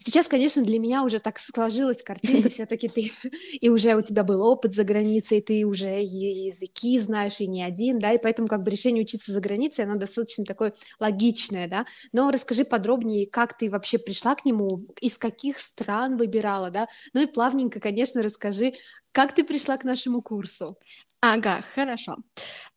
Сейчас, 0.02 0.30
конечно, 0.30 0.64
для 0.64 0.80
меня 0.80 1.04
уже 1.04 1.20
так 1.20 1.38
сложилась 1.38 2.04
картинка, 2.04 2.48
все-таки 2.50 2.88
ты 2.88 3.12
и 3.52 3.70
уже 3.70 3.96
у 3.96 4.02
тебя 4.02 4.24
был 4.24 4.42
опыт 4.42 4.74
за 4.74 4.86
границей, 4.86 5.42
ты 5.42 5.66
уже 5.66 6.02
языки 6.02 6.98
знаешь 7.00 7.42
и 7.42 7.48
не 7.48 7.64
один, 7.64 8.00
да, 8.00 8.14
и 8.14 8.18
поэтому 8.22 8.48
как 8.48 8.64
бы 8.64 8.72
решение 8.72 9.04
учиться 9.04 9.34
за 9.34 9.42
границей, 9.42 9.84
оно 9.84 10.00
достаточно 10.00 10.46
такое 10.46 10.74
логичное, 11.00 11.68
да. 11.68 11.86
Но 12.14 12.32
расскажи 12.32 12.64
подробнее, 12.64 13.28
как 13.28 13.58
ты 13.58 13.70
вообще 13.70 13.98
пришла 14.00 14.36
к 14.36 14.46
нему, 14.46 14.80
из 15.02 15.18
каких 15.18 15.60
стран 15.60 16.16
выбирала, 16.16 16.70
да. 16.70 16.88
Ну 17.14 17.22
и 17.22 17.26
плавненько, 17.26 17.82
конечно, 17.82 18.24
расскажи, 18.24 18.74
как 19.12 19.34
ты 19.34 19.44
пришла 19.44 19.78
к 19.78 19.84
нашему 19.84 20.22
курсу. 20.22 20.78
Ага, 21.22 21.62
хорошо. 21.76 22.16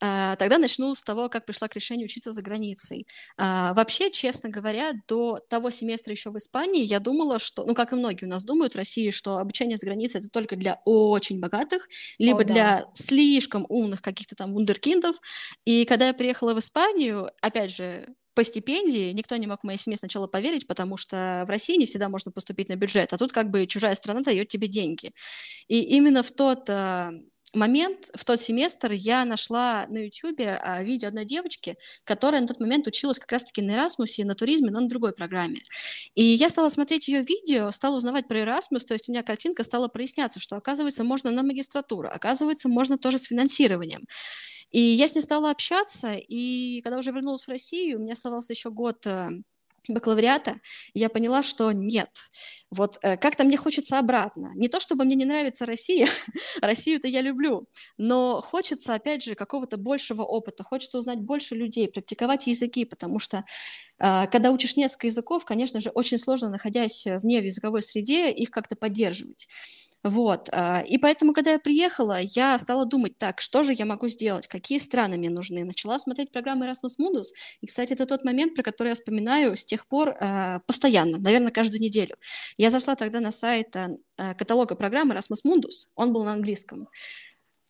А, 0.01 0.35
тогда 0.35 0.59
начну 0.59 0.97
с 0.97 1.05
того, 1.05 1.29
как 1.29 1.47
пришла 1.47 1.69
к 1.69 1.77
решению 1.77 2.07
учиться 2.07 2.33
за 2.33 2.43
границей. 2.43 3.07
А, 3.37 3.73
вообще, 3.75 4.11
честно 4.11 4.49
говоря, 4.51 4.95
до 5.07 5.39
того 5.49 5.71
семестра 5.71 6.13
еще 6.13 6.31
в 6.31 6.39
Испании 6.39 6.83
я 6.83 6.99
думала, 6.99 7.39
что, 7.39 7.65
ну, 7.65 7.75
как 7.75 7.93
и 7.93 7.97
многие 7.97 8.25
у 8.25 8.29
нас 8.29 8.43
думают 8.43 8.75
в 8.75 8.79
России, 8.79 9.11
что 9.11 9.39
обучение 9.39 9.77
за 9.79 9.87
границей 9.87 10.21
это 10.21 10.29
только 10.29 10.57
для 10.57 10.81
очень 10.85 11.39
богатых, 11.39 11.89
либо 12.19 12.41
О, 12.41 12.45
да. 12.45 12.53
для 12.53 12.87
слишком 12.95 13.65
умных 13.69 14.03
каких-то 14.03 14.35
там 14.35 14.55
вундеркиндов. 14.55 15.17
И 15.65 15.85
когда 15.85 16.09
я 16.09 16.13
приехала 16.15 16.55
в 16.55 16.59
Испанию, 16.59 17.31
опять 17.43 17.71
же, 17.73 18.09
по 18.35 18.43
стипендии 18.45 19.13
никто 19.13 19.37
не 19.37 19.47
мог 19.47 19.61
в 19.61 19.65
моей 19.65 19.79
семье 19.79 19.97
сначала 19.97 20.27
поверить, 20.27 20.67
потому 20.67 20.97
что 20.97 21.45
в 21.47 21.51
России 21.51 21.77
не 21.77 21.87
всегда 21.87 22.09
можно 22.09 22.33
поступить 22.33 22.71
на 22.71 22.77
бюджет, 22.77 23.13
а 23.13 23.19
тут 23.19 23.31
как 23.33 23.51
бы 23.51 23.67
чужая 23.67 23.95
страна 23.95 24.23
дает 24.23 24.49
тебе 24.49 24.69
деньги. 24.69 25.13
И 25.69 25.81
именно 25.81 26.23
в 26.23 26.31
тот 26.31 26.69
а, 26.71 27.13
момент, 27.55 28.11
в 28.15 28.25
тот 28.25 28.41
семестр 28.41 28.93
я 28.93 29.25
нашла 29.25 29.87
на 29.89 29.99
YouTube 29.99 30.41
а, 30.41 30.83
видео 30.83 31.09
одной 31.09 31.25
девочки, 31.25 31.77
которая 32.05 32.41
на 32.41 32.49
тот 32.49 32.61
момент 32.61 32.87
училась 32.87 33.19
как 33.19 33.31
раз-таки 33.33 33.63
на 33.63 33.73
Erasmus, 33.73 34.25
на 34.25 34.35
туризме, 34.35 34.71
но 34.71 34.81
на 34.81 34.89
другой 34.89 35.13
программе. 35.13 35.61
И 36.15 36.23
я 36.23 36.49
стала 36.49 36.69
смотреть 36.69 37.09
ее 37.09 37.23
видео, 37.23 37.71
стала 37.71 37.97
узнавать 37.97 38.29
про 38.29 38.39
Erasmus, 38.39 38.81
то 38.87 38.95
есть 38.95 39.09
у 39.09 39.13
меня 39.13 39.23
картинка 39.23 39.65
стала 39.65 39.89
проясняться, 39.89 40.41
что, 40.41 40.57
оказывается, 40.57 41.05
можно 41.05 41.31
на 41.31 41.43
магистратуру, 41.43 42.09
оказывается, 42.09 42.69
можно 42.69 42.99
тоже 42.99 43.19
с 43.19 43.25
финансированием. 43.25 44.07
И 44.71 44.81
я 44.81 45.07
с 45.07 45.15
ней 45.15 45.21
стала 45.21 45.51
общаться, 45.51 46.15
и 46.15 46.81
когда 46.83 46.99
уже 46.99 47.11
вернулась 47.11 47.45
в 47.45 47.51
Россию, 47.51 47.99
у 47.99 48.03
меня 48.03 48.15
оставался 48.15 48.55
еще 48.55 48.71
год 48.71 49.07
э, 49.07 49.29
бакалавриата, 49.89 50.61
я 50.95 51.09
поняла, 51.09 51.43
что 51.43 51.73
нет. 51.73 52.11
Вот 52.71 52.99
э, 53.03 53.17
как-то 53.17 53.45
мне 53.45 53.57
хочется 53.57 53.99
обратно. 53.99 54.53
Не 54.55 54.69
то, 54.69 54.81
чтобы 54.81 55.05
мне 55.05 55.15
не 55.15 55.25
нравится 55.25 55.67
Россия, 55.67 56.09
Россию-то 56.63 57.09
я 57.09 57.21
люблю, 57.21 57.69
но 57.99 58.41
хочется, 58.41 58.95
опять 58.95 59.23
же, 59.23 59.35
какого-то 59.35 59.77
большего 59.77 60.23
опыта, 60.23 60.65
хочется 60.65 60.99
узнать 60.99 61.21
больше 61.21 61.55
людей, 61.55 61.89
практиковать 61.89 62.47
языки, 62.47 62.85
потому 62.85 63.19
что 63.19 63.45
э, 63.99 64.27
когда 64.29 64.51
учишь 64.53 64.77
несколько 64.77 65.09
языков, 65.09 65.45
конечно 65.45 65.81
же, 65.81 65.91
очень 65.91 66.19
сложно, 66.19 66.49
находясь 66.49 67.05
вне 67.07 67.41
в 67.41 67.45
языковой 67.45 67.83
среде, 67.83 68.31
их 68.31 68.51
как-то 68.51 68.77
поддерживать. 68.77 69.49
Вот. 70.05 70.49
А, 70.53 70.83
и 70.83 70.99
поэтому, 70.99 71.33
когда 71.33 71.53
я 71.53 71.59
приехала, 71.59 72.21
я 72.21 72.59
стала 72.59 72.85
думать, 72.87 73.19
так, 73.19 73.41
что 73.41 73.63
же 73.63 73.73
я 73.73 73.87
могу 73.87 74.09
сделать, 74.09 74.49
какие 74.49 74.79
страны 74.79 75.17
мне 75.17 75.31
нужны. 75.31 75.65
Начала 75.65 75.99
смотреть 75.99 76.33
программу 76.33 76.65
Erasmus 76.65 76.99
Mundus. 77.01 77.27
И, 77.61 77.67
кстати, 77.67 77.93
это 77.93 78.07
тот 78.07 78.25
момент, 78.25 78.55
про 78.55 78.63
который 78.63 78.89
я 78.89 78.95
вспоминаю 78.95 79.57
с 79.57 79.65
тех 79.65 79.87
пор 79.87 80.11
э, 80.11 80.61
постоянно, 80.67 81.19
наверное, 81.19 81.53
каждую 81.53 81.81
неделю. 81.81 82.17
Я 82.57 82.71
зашла 82.71 82.97
тогда 82.97 83.21
на 83.21 83.31
сайт 83.31 83.77
э, 83.77 83.99
каталога 84.35 84.75
программы 84.75 85.15
Erasmus 85.15 85.45
Mundus. 85.47 85.89
Он 85.95 86.13
был 86.13 86.25
на 86.25 86.33
английском. 86.33 86.89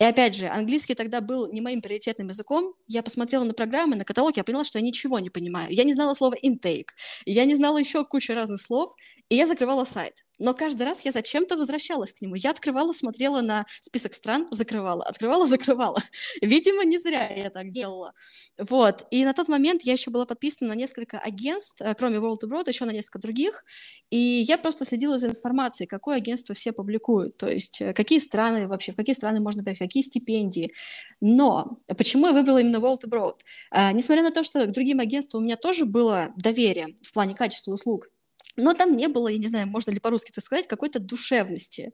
И 0.00 0.04
опять 0.04 0.34
же, 0.34 0.48
английский 0.48 0.94
тогда 0.94 1.20
был 1.20 1.52
не 1.52 1.60
моим 1.60 1.80
приоритетным 1.80 2.28
языком. 2.28 2.74
Я 2.88 3.02
посмотрела 3.02 3.44
на 3.44 3.52
программы, 3.52 3.94
на 3.94 4.04
каталог, 4.04 4.36
я 4.36 4.42
поняла, 4.42 4.64
что 4.64 4.78
я 4.78 4.84
ничего 4.84 5.18
не 5.18 5.30
понимаю. 5.30 5.70
Я 5.70 5.84
не 5.84 5.92
знала 5.92 6.14
слова 6.14 6.34
intake, 6.42 6.88
я 7.24 7.44
не 7.44 7.54
знала 7.54 7.78
еще 7.78 8.04
кучу 8.04 8.34
разных 8.34 8.60
слов, 8.60 8.94
и 9.28 9.36
я 9.36 9.46
закрывала 9.46 9.84
сайт 9.84 10.24
но 10.42 10.54
каждый 10.54 10.82
раз 10.82 11.04
я 11.04 11.12
зачем-то 11.12 11.56
возвращалась 11.56 12.12
к 12.12 12.20
нему. 12.20 12.34
Я 12.34 12.50
открывала, 12.50 12.92
смотрела 12.92 13.40
на 13.40 13.64
список 13.80 14.14
стран, 14.14 14.48
закрывала, 14.50 15.04
открывала, 15.04 15.46
закрывала. 15.46 16.02
Видимо, 16.40 16.84
не 16.84 16.98
зря 16.98 17.28
я 17.28 17.48
так 17.50 17.70
делала. 17.70 18.12
Вот. 18.58 19.06
И 19.10 19.24
на 19.24 19.34
тот 19.34 19.48
момент 19.48 19.82
я 19.82 19.92
еще 19.92 20.10
была 20.10 20.26
подписана 20.26 20.70
на 20.70 20.76
несколько 20.76 21.18
агентств, 21.18 21.80
э, 21.80 21.94
кроме 21.94 22.18
World 22.18 22.42
Abroad, 22.44 22.68
еще 22.68 22.84
на 22.84 22.90
несколько 22.90 23.20
других, 23.20 23.64
и 24.10 24.16
я 24.16 24.58
просто 24.58 24.84
следила 24.84 25.18
за 25.18 25.28
информацией, 25.28 25.86
какое 25.86 26.16
агентство 26.16 26.54
все 26.54 26.72
публикуют, 26.72 27.36
то 27.36 27.48
есть 27.48 27.80
э, 27.80 27.92
какие 27.92 28.18
страны 28.18 28.66
вообще, 28.66 28.92
в 28.92 28.96
какие 28.96 29.14
страны 29.14 29.40
можно 29.40 29.62
поехать, 29.62 29.88
какие 29.88 30.02
стипендии. 30.02 30.72
Но 31.20 31.78
почему 31.96 32.26
я 32.26 32.32
выбрала 32.32 32.58
именно 32.58 32.78
World 32.78 33.04
Abroad? 33.06 33.36
А, 33.70 33.92
несмотря 33.92 34.24
на 34.24 34.32
то, 34.32 34.42
что 34.42 34.66
к 34.66 34.72
другим 34.72 34.98
агентствам 34.98 35.42
у 35.42 35.44
меня 35.44 35.56
тоже 35.56 35.84
было 35.84 36.30
доверие 36.36 36.96
в 37.02 37.12
плане 37.12 37.34
качества 37.34 37.72
услуг, 37.72 38.08
но 38.56 38.74
там 38.74 38.96
не 38.96 39.08
было, 39.08 39.28
я 39.28 39.38
не 39.38 39.46
знаю, 39.46 39.66
можно 39.68 39.90
ли 39.90 40.00
по-русски 40.00 40.32
так 40.32 40.44
сказать, 40.44 40.66
какой-то 40.66 40.98
душевности. 40.98 41.92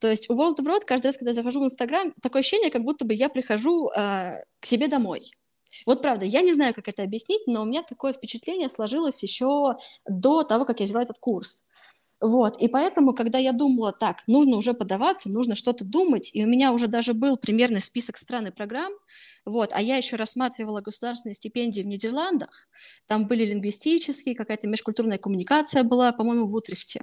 То 0.00 0.08
есть 0.08 0.30
у 0.30 0.34
World 0.34 0.56
Abroad 0.60 0.82
каждый 0.86 1.08
раз, 1.08 1.16
когда 1.16 1.30
я 1.30 1.34
захожу 1.34 1.60
в 1.60 1.64
Инстаграм, 1.64 2.12
такое 2.22 2.40
ощущение, 2.40 2.70
как 2.70 2.82
будто 2.82 3.04
бы 3.04 3.14
я 3.14 3.28
прихожу 3.28 3.88
э, 3.88 4.42
к 4.60 4.66
себе 4.66 4.88
домой. 4.88 5.30
Вот 5.86 6.02
правда, 6.02 6.24
я 6.24 6.40
не 6.40 6.52
знаю, 6.52 6.74
как 6.74 6.88
это 6.88 7.02
объяснить, 7.02 7.46
но 7.46 7.62
у 7.62 7.66
меня 7.66 7.82
такое 7.82 8.12
впечатление 8.12 8.70
сложилось 8.70 9.22
еще 9.22 9.76
до 10.08 10.42
того, 10.42 10.64
как 10.64 10.80
я 10.80 10.86
взяла 10.86 11.02
этот 11.02 11.18
курс. 11.18 11.64
Вот, 12.20 12.60
и 12.60 12.66
поэтому, 12.66 13.14
когда 13.14 13.38
я 13.38 13.52
думала, 13.52 13.92
так, 13.92 14.24
нужно 14.26 14.56
уже 14.56 14.74
подаваться, 14.74 15.30
нужно 15.30 15.54
что-то 15.54 15.84
думать, 15.84 16.30
и 16.32 16.44
у 16.44 16.48
меня 16.48 16.72
уже 16.72 16.88
даже 16.88 17.14
был 17.14 17.36
примерный 17.36 17.80
список 17.80 18.18
стран 18.18 18.48
и 18.48 18.50
программ, 18.50 18.92
вот, 19.48 19.70
а 19.72 19.80
я 19.80 19.96
еще 19.96 20.16
рассматривала 20.16 20.80
государственные 20.80 21.34
стипендии 21.34 21.82
в 21.82 21.86
Нидерландах, 21.86 22.68
там 23.06 23.26
были 23.26 23.44
лингвистические, 23.44 24.34
какая-то 24.34 24.68
межкультурная 24.68 25.18
коммуникация 25.18 25.82
была, 25.82 26.12
по-моему, 26.12 26.46
в 26.46 26.54
Утрехте. 26.54 27.00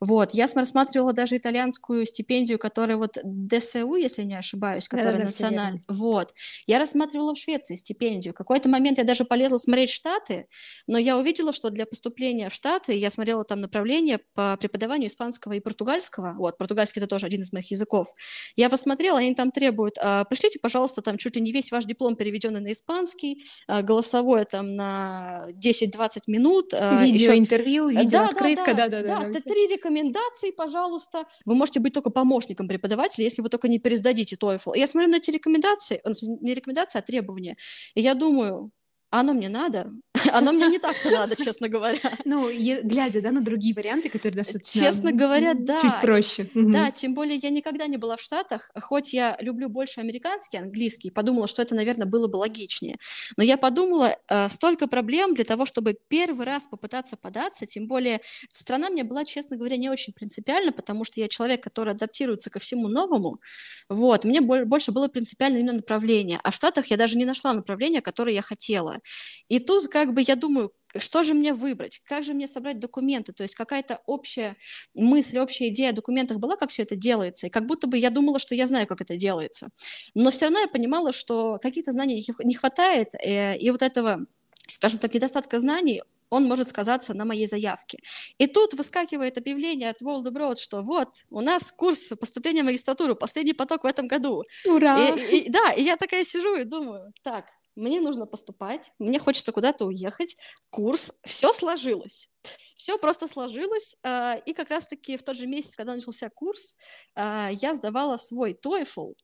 Вот, 0.00 0.34
я 0.34 0.46
рассматривала 0.54 1.12
даже 1.12 1.36
итальянскую 1.36 2.04
стипендию, 2.04 2.58
которая 2.58 2.98
вот 2.98 3.16
ДСУ, 3.24 3.96
если 3.96 4.22
не 4.22 4.34
ошибаюсь, 4.34 4.88
которая 4.88 5.18
да, 5.18 5.24
национальная. 5.24 5.82
Вот, 5.88 6.34
я 6.66 6.78
рассматривала 6.78 7.34
в 7.34 7.38
Швеции 7.38 7.74
стипендию. 7.74 8.34
В 8.34 8.36
какой-то 8.36 8.68
момент 8.68 8.98
я 8.98 9.04
даже 9.04 9.24
полезла 9.24 9.56
смотреть 9.56 9.90
Штаты, 9.90 10.46
но 10.86 10.98
я 10.98 11.16
увидела, 11.16 11.52
что 11.52 11.70
для 11.70 11.86
поступления 11.86 12.50
в 12.50 12.54
Штаты 12.54 12.92
я 12.92 13.10
смотрела 13.10 13.44
там 13.44 13.60
направление 13.60 14.20
по 14.34 14.56
преподаванию 14.58 15.08
испанского 15.08 15.54
и 15.54 15.60
португальского. 15.60 16.34
Вот, 16.34 16.58
португальский 16.58 17.00
это 17.00 17.08
тоже 17.08 17.26
один 17.26 17.40
из 17.40 17.52
моих 17.52 17.70
языков. 17.70 18.08
Я 18.56 18.68
посмотрела, 18.68 19.18
они 19.18 19.34
там 19.34 19.50
требуют, 19.50 19.96
а, 19.98 20.24
пришлите, 20.24 20.58
пожалуйста, 20.58 21.00
там 21.00 21.16
чуть 21.16 21.36
ли 21.36 21.42
не 21.42 21.52
весь 21.52 21.72
ваш 21.72 21.85
диплом 21.86 22.16
переведенный 22.16 22.60
на 22.60 22.72
испанский, 22.72 23.44
а, 23.66 23.82
голосовое 23.82 24.44
там 24.44 24.74
на 24.74 25.46
10-20 25.52 26.22
минут. 26.26 26.74
А, 26.74 27.04
Видеоинтервью, 27.04 27.88
еще... 27.88 28.02
видеооткрытка, 28.02 28.74
да-да-да. 28.74 29.20
Да, 29.20 29.28
да, 29.28 29.40
три 29.40 29.68
рекомендации, 29.68 30.50
пожалуйста. 30.50 31.24
Вы 31.44 31.54
можете 31.54 31.80
быть 31.80 31.94
только 31.94 32.10
помощником 32.10 32.68
преподавателя, 32.68 33.24
если 33.24 33.42
вы 33.42 33.48
только 33.48 33.68
не 33.68 33.78
пересдадите 33.78 34.36
TOEFL. 34.36 34.76
я 34.76 34.86
смотрю 34.86 35.10
на 35.10 35.16
эти 35.16 35.30
рекомендации, 35.30 36.00
не 36.40 36.54
рекомендации, 36.54 36.98
а 36.98 37.02
требования. 37.02 37.56
И 37.94 38.00
я 38.00 38.14
думаю, 38.14 38.70
оно 39.10 39.32
мне 39.34 39.48
надо, 39.48 39.92
оно 40.32 40.52
мне 40.52 40.66
не 40.66 40.78
так-то 40.78 41.10
надо, 41.10 41.36
честно 41.36 41.68
говоря. 41.68 41.98
Ну, 42.24 42.50
глядя, 42.50 43.22
да, 43.22 43.30
на 43.30 43.40
другие 43.40 43.74
варианты, 43.74 44.08
которые 44.08 44.36
достаточно... 44.36 44.80
Честно 44.80 45.12
говоря, 45.12 45.54
да. 45.54 45.80
Чуть 45.80 46.00
проще. 46.02 46.50
Да, 46.54 46.90
тем 46.90 47.14
более 47.14 47.36
я 47.36 47.50
никогда 47.50 47.86
не 47.86 47.98
была 47.98 48.16
в 48.16 48.20
Штатах, 48.20 48.70
хоть 48.80 49.12
я 49.12 49.36
люблю 49.40 49.68
больше 49.68 50.00
американский, 50.00 50.56
английский, 50.56 51.10
подумала, 51.10 51.46
что 51.46 51.62
это, 51.62 51.74
наверное, 51.74 52.06
было 52.06 52.26
бы 52.26 52.36
логичнее. 52.36 52.96
Но 53.36 53.44
я 53.44 53.56
подумала, 53.56 54.16
э, 54.28 54.48
столько 54.48 54.88
проблем 54.88 55.34
для 55.34 55.44
того, 55.44 55.66
чтобы 55.66 55.96
первый 56.08 56.46
раз 56.46 56.66
попытаться 56.66 57.16
податься, 57.16 57.66
тем 57.66 57.86
более 57.86 58.20
страна 58.52 58.90
мне 58.90 59.04
была, 59.04 59.24
честно 59.24 59.56
говоря, 59.56 59.76
не 59.76 59.88
очень 59.88 60.12
принципиальна, 60.12 60.72
потому 60.72 61.04
что 61.04 61.20
я 61.20 61.28
человек, 61.28 61.62
который 61.62 61.94
адаптируется 61.94 62.50
ко 62.50 62.58
всему 62.58 62.88
новому. 62.88 63.40
Вот, 63.88 64.24
мне 64.24 64.40
больше 64.40 64.90
было 64.92 65.08
принципиально 65.08 65.58
именно 65.58 65.74
направление. 65.74 66.40
А 66.42 66.50
в 66.50 66.54
Штатах 66.54 66.86
я 66.86 66.96
даже 66.96 67.16
не 67.16 67.24
нашла 67.24 67.52
направления, 67.52 68.00
которое 68.00 68.34
я 68.34 68.42
хотела. 68.42 68.95
Было. 68.96 69.02
И 69.48 69.58
тут 69.58 69.88
как 69.88 70.12
бы 70.12 70.22
я 70.22 70.36
думаю, 70.36 70.72
что 70.98 71.22
же 71.22 71.34
мне 71.34 71.52
выбрать, 71.52 72.00
как 72.08 72.24
же 72.24 72.32
мне 72.32 72.48
собрать 72.48 72.78
документы, 72.78 73.32
то 73.32 73.42
есть 73.42 73.54
какая-то 73.54 74.00
общая 74.06 74.56
мысль, 74.94 75.38
общая 75.38 75.68
идея 75.68 75.90
о 75.90 75.92
документах 75.92 76.38
была, 76.38 76.56
как 76.56 76.70
все 76.70 76.82
это 76.82 76.96
делается, 76.96 77.46
и 77.46 77.50
как 77.50 77.66
будто 77.66 77.86
бы 77.86 77.98
я 77.98 78.10
думала, 78.10 78.38
что 78.38 78.54
я 78.54 78.66
знаю, 78.66 78.86
как 78.86 79.00
это 79.00 79.16
делается, 79.16 79.68
но 80.14 80.30
все 80.30 80.46
равно 80.46 80.60
я 80.60 80.68
понимала, 80.68 81.12
что 81.12 81.58
каких-то 81.60 81.92
знаний 81.92 82.26
не 82.44 82.54
хватает, 82.54 83.08
э, 83.14 83.58
и 83.58 83.70
вот 83.70 83.82
этого, 83.82 84.20
скажем 84.68 84.98
так, 84.98 85.12
недостатка 85.12 85.58
знаний, 85.58 86.02
он 86.28 86.44
может 86.44 86.68
сказаться 86.68 87.14
на 87.14 87.24
моей 87.24 87.46
заявке. 87.46 87.98
И 88.38 88.48
тут 88.48 88.74
выскакивает 88.74 89.38
объявление 89.38 89.90
от 89.90 90.02
World 90.02 90.24
Abroad, 90.24 90.56
что 90.56 90.82
вот, 90.82 91.08
у 91.30 91.40
нас 91.40 91.70
курс 91.70 92.12
поступления 92.20 92.62
в 92.62 92.66
магистратуру, 92.66 93.14
последний 93.14 93.52
поток 93.54 93.84
в 93.84 93.86
этом 93.86 94.08
году. 94.08 94.42
Ура! 94.66 95.10
И, 95.10 95.38
и, 95.38 95.50
да, 95.50 95.72
и 95.72 95.84
я 95.84 95.96
такая 95.96 96.24
сижу 96.24 96.56
и 96.56 96.64
думаю, 96.64 97.12
так, 97.22 97.44
мне 97.76 98.00
нужно 98.00 98.26
поступать, 98.26 98.92
мне 98.98 99.18
хочется 99.18 99.52
куда-то 99.52 99.86
уехать, 99.86 100.36
курс, 100.70 101.14
все 101.24 101.52
сложилось. 101.52 102.30
Все 102.76 102.98
просто 102.98 103.28
сложилось, 103.28 103.96
а, 104.02 104.34
и 104.34 104.52
как 104.52 104.70
раз-таки 104.70 105.16
в 105.16 105.22
тот 105.22 105.36
же 105.36 105.46
месяц, 105.46 105.76
когда 105.76 105.94
начался 105.94 106.28
курс, 106.30 106.76
а, 107.14 107.50
я 107.52 107.74
сдавала 107.74 108.16
свой 108.16 108.52
TOEFL, 108.52 109.14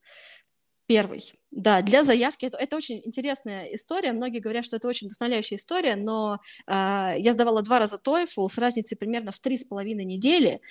первый. 0.85 1.33
Да, 1.51 1.81
для 1.81 2.03
заявки 2.03 2.45
это, 2.45 2.57
это 2.57 2.75
очень 2.75 3.01
интересная 3.05 3.65
история. 3.73 4.11
Многие 4.11 4.39
говорят, 4.39 4.65
что 4.65 4.75
это 4.75 4.87
очень 4.87 5.07
вдохновляющая 5.07 5.57
история, 5.57 5.95
но 5.95 6.39
э, 6.67 6.71
я 7.17 7.33
сдавала 7.33 7.61
два 7.61 7.79
раза 7.79 7.99
TOEFL 8.03 8.49
с 8.49 8.57
разницей 8.57 8.97
примерно 8.97 9.31
в 9.31 9.39
три 9.39 9.57
с 9.57 9.63
половиной 9.63 10.03
недели, 10.03 10.61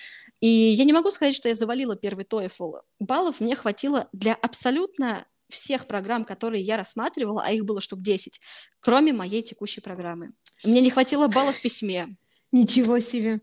и 0.41 0.47
я 0.47 0.83
не 0.83 0.93
могу 0.93 1.09
сказать, 1.09 1.35
что 1.35 1.47
я 1.47 1.55
завалила 1.55 1.95
первый 1.95 2.25
TOEFL. 2.25 2.81
Баллов 2.99 3.39
мне 3.39 3.55
хватило 3.55 4.09
для 4.11 4.33
абсолютно 4.33 5.25
всех 5.53 5.87
программ, 5.87 6.25
которые 6.25 6.63
я 6.63 6.77
рассматривала, 6.77 7.43
а 7.45 7.51
их 7.51 7.65
было 7.65 7.81
штук 7.81 8.01
10, 8.01 8.39
кроме 8.79 9.13
моей 9.13 9.41
текущей 9.41 9.81
программы. 9.81 10.31
Мне 10.63 10.81
не 10.81 10.89
хватило 10.89 11.27
баллов 11.27 11.55
в 11.55 11.61
письме. 11.61 12.07
Ничего 12.51 12.99
себе. 12.99 13.39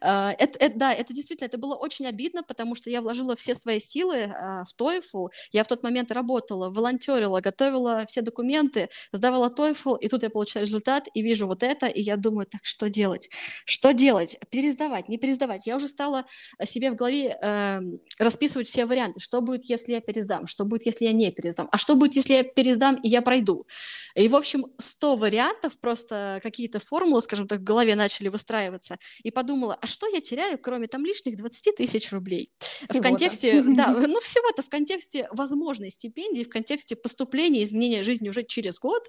А, 0.00 0.32
это, 0.38 0.58
это, 0.58 0.78
да, 0.78 0.92
это 0.92 1.12
действительно, 1.14 1.46
это 1.46 1.58
было 1.58 1.74
очень 1.74 2.06
обидно, 2.06 2.42
потому 2.42 2.74
что 2.74 2.90
я 2.90 3.00
вложила 3.00 3.36
все 3.36 3.54
свои 3.54 3.80
силы 3.80 4.24
а, 4.24 4.64
в 4.64 4.80
TOEFL. 4.80 5.28
Я 5.52 5.64
в 5.64 5.68
тот 5.68 5.82
момент 5.82 6.12
работала, 6.12 6.70
волонтерила, 6.70 7.40
готовила 7.40 8.04
все 8.08 8.22
документы, 8.22 8.88
сдавала 9.12 9.48
TOEFL, 9.48 9.98
и 10.00 10.08
тут 10.08 10.22
я 10.22 10.30
получаю 10.30 10.66
результат 10.66 11.08
и 11.14 11.22
вижу 11.22 11.46
вот 11.46 11.62
это, 11.62 11.86
и 11.86 12.00
я 12.00 12.16
думаю, 12.16 12.46
так 12.46 12.60
что 12.64 12.88
делать? 12.88 13.28
Что 13.64 13.92
делать? 13.92 14.38
Пересдавать, 14.50 15.08
не 15.08 15.18
пересдавать? 15.18 15.66
Я 15.66 15.76
уже 15.76 15.88
стала 15.88 16.24
себе 16.64 16.90
в 16.90 16.94
голове 16.94 17.36
э, 17.40 17.80
расписывать 18.18 18.68
все 18.68 18.86
варианты. 18.86 19.20
Что 19.20 19.40
будет, 19.40 19.64
если 19.64 19.92
я 19.92 20.00
пересдам? 20.00 20.46
Что 20.46 20.64
будет, 20.64 20.86
если 20.86 21.04
я 21.04 21.12
не 21.12 21.30
пересдам? 21.30 21.68
А 21.72 21.78
что 21.78 21.96
будет, 21.96 22.14
если 22.14 22.34
я 22.34 22.42
пересдам 22.44 22.96
и 23.02 23.08
я 23.08 23.22
пройду? 23.22 23.66
И, 24.14 24.28
в 24.28 24.36
общем, 24.36 24.66
100 24.78 25.16
вариантов, 25.16 25.78
просто 25.78 26.40
какие-то 26.42 26.80
формулы, 26.80 27.20
скажем 27.22 27.46
так, 27.46 27.60
в 27.60 27.64
голове 27.64 27.94
начали 27.94 28.28
выстраиваться. 28.28 28.98
И 29.22 29.30
подумала, 29.30 29.76
а 29.80 29.86
что 29.88 30.06
я 30.08 30.20
теряю, 30.20 30.58
кроме 30.58 30.86
там 30.86 31.04
лишних 31.04 31.36
20 31.36 31.76
тысяч 31.76 32.12
рублей? 32.12 32.52
Всего-то. 32.58 32.98
В 32.98 33.02
контексте, 33.02 33.62
да, 33.76 33.88
ну 33.92 34.20
всего-то 34.20 34.62
в 34.62 34.68
контексте 34.68 35.28
возможной 35.32 35.90
стипендии, 35.90 36.44
в 36.44 36.48
контексте 36.48 36.96
поступления, 36.96 37.64
изменения 37.64 38.02
жизни 38.02 38.28
уже 38.28 38.44
через 38.44 38.78
год, 38.78 39.02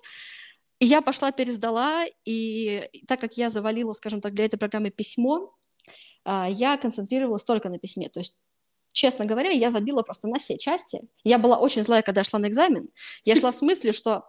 и 0.79 0.85
я 0.85 1.01
пошла, 1.01 1.31
пересдала, 1.31 2.05
и 2.25 2.89
так 3.07 3.19
как 3.19 3.37
я 3.37 3.49
завалила, 3.49 3.93
скажем 3.93 4.21
так, 4.21 4.33
для 4.33 4.45
этой 4.45 4.57
программы 4.57 4.91
письмо, 4.91 5.53
а, 6.23 6.49
я 6.49 6.77
концентрировалась 6.77 7.43
только 7.43 7.69
на 7.69 7.79
письме. 7.79 8.09
То 8.09 8.21
есть 8.21 8.37
честно 8.91 9.25
говоря, 9.25 9.49
я 9.49 9.69
забила 9.69 10.01
просто 10.01 10.27
на 10.27 10.39
все 10.39 10.57
части. 10.57 11.01
Я 11.23 11.37
была 11.37 11.57
очень 11.57 11.83
злая, 11.83 12.01
когда 12.01 12.23
шла 12.23 12.39
на 12.39 12.47
экзамен. 12.47 12.89
Я 13.23 13.35
шла 13.35 13.51
с 13.51 13.61
мыслью, 13.61 13.93
что 13.93 14.25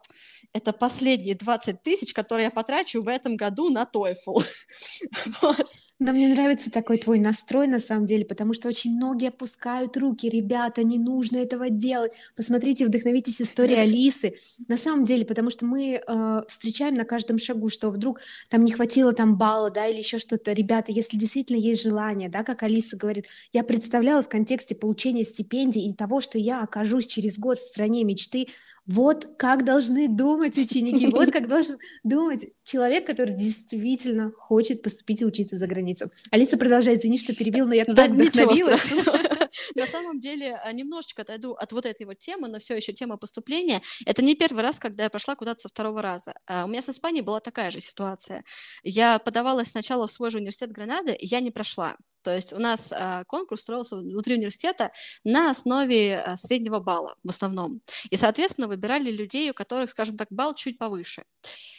это 0.52 0.72
последние 0.72 1.34
20 1.34 1.82
тысяч, 1.82 2.12
которые 2.12 2.44
я 2.46 2.50
потрачу 2.50 3.02
в 3.02 3.08
этом 3.08 3.36
году 3.36 3.70
на 3.70 3.88
TOEFL. 3.92 4.16
вот. 5.42 5.66
Да, 6.00 6.12
мне 6.12 6.28
нравится 6.28 6.70
такой 6.70 6.96
твой 6.96 7.18
настрой, 7.18 7.66
на 7.66 7.78
самом 7.78 8.06
деле, 8.06 8.24
потому 8.24 8.54
что 8.54 8.68
очень 8.68 8.92
многие 8.92 9.28
опускают 9.28 9.98
руки. 9.98 10.30
Ребята, 10.30 10.82
не 10.82 10.98
нужно 10.98 11.36
этого 11.36 11.68
делать. 11.68 12.12
Посмотрите, 12.34 12.86
вдохновитесь 12.86 13.42
историей 13.42 13.80
Алисы. 13.80 14.32
На 14.66 14.78
самом 14.78 15.04
деле, 15.04 15.26
потому 15.26 15.50
что 15.50 15.66
мы 15.66 16.00
э, 16.00 16.42
встречаем 16.48 16.94
на 16.94 17.04
каждом 17.04 17.38
шагу, 17.38 17.68
что 17.68 17.90
вдруг 17.90 18.20
там 18.48 18.64
не 18.64 18.72
хватило 18.72 19.12
там 19.12 19.36
балла, 19.36 19.70
да, 19.70 19.88
или 19.88 19.98
еще 19.98 20.18
что-то. 20.18 20.54
Ребята, 20.54 20.90
если 20.90 21.18
действительно 21.18 21.58
есть 21.58 21.82
желание, 21.82 22.30
да, 22.30 22.44
как 22.44 22.62
Алиса 22.62 22.96
говорит, 22.96 23.26
я 23.52 23.62
представляла 23.62 24.22
в 24.22 24.28
контексте 24.30 24.74
получения 24.74 25.22
стипендий 25.22 25.86
и 25.86 25.92
того, 25.92 26.22
что 26.22 26.38
я 26.38 26.62
окажусь 26.62 27.08
через 27.08 27.38
год 27.38 27.58
в 27.58 27.62
стране 27.62 28.04
мечты, 28.04 28.46
вот 28.90 29.28
как 29.38 29.64
должны 29.64 30.08
думать 30.08 30.58
ученики, 30.58 31.06
вот 31.06 31.30
как 31.32 31.48
должен 31.48 31.78
думать 32.02 32.48
человек, 32.64 33.06
который 33.06 33.34
действительно 33.34 34.32
хочет 34.36 34.82
поступить 34.82 35.20
и 35.20 35.24
учиться 35.24 35.54
за 35.54 35.68
границу. 35.68 36.10
Алиса, 36.32 36.58
продолжай, 36.58 36.94
извини, 36.94 37.16
что 37.16 37.32
перебил, 37.32 37.66
но 37.66 37.74
я 37.74 37.84
так 37.84 38.10
вдохновилась. 38.10 38.92
На 39.76 39.86
самом 39.86 40.18
деле, 40.18 40.60
а, 40.64 40.72
немножечко 40.72 41.22
отойду 41.22 41.52
от 41.52 41.70
вот 41.72 41.86
этой 41.86 42.04
вот 42.04 42.18
темы, 42.18 42.48
но 42.48 42.58
все 42.58 42.76
еще 42.76 42.92
тема 42.92 43.16
поступления. 43.16 43.80
Это 44.06 44.22
не 44.22 44.34
первый 44.34 44.62
раз, 44.62 44.78
когда 44.80 45.04
я 45.04 45.10
прошла 45.10 45.36
куда-то 45.36 45.60
со 45.60 45.68
второго 45.68 46.02
раза. 46.02 46.34
А, 46.46 46.64
у 46.64 46.68
меня 46.68 46.82
с 46.82 46.88
Испанией 46.88 47.22
была 47.22 47.38
такая 47.40 47.70
же 47.70 47.80
ситуация. 47.80 48.44
Я 48.82 49.20
подавалась 49.20 49.68
сначала 49.68 50.08
в 50.08 50.12
свой 50.12 50.30
же 50.30 50.38
университет 50.38 50.72
Гранады, 50.72 51.12
и 51.12 51.26
я 51.26 51.40
не 51.40 51.52
прошла. 51.52 51.96
То 52.22 52.34
есть 52.34 52.52
у 52.52 52.58
нас 52.58 52.92
а, 52.92 53.24
конкурс 53.24 53.62
строился 53.62 53.96
внутри 53.96 54.36
университета 54.36 54.92
на 55.24 55.50
основе 55.50 56.18
а, 56.18 56.36
среднего 56.36 56.80
балла 56.80 57.16
в 57.24 57.30
основном. 57.30 57.80
И, 58.10 58.16
соответственно, 58.16 58.68
выбирали 58.68 59.10
людей, 59.10 59.50
у 59.50 59.54
которых, 59.54 59.90
скажем 59.90 60.16
так, 60.16 60.28
балл 60.30 60.54
чуть 60.54 60.78
повыше. 60.78 61.24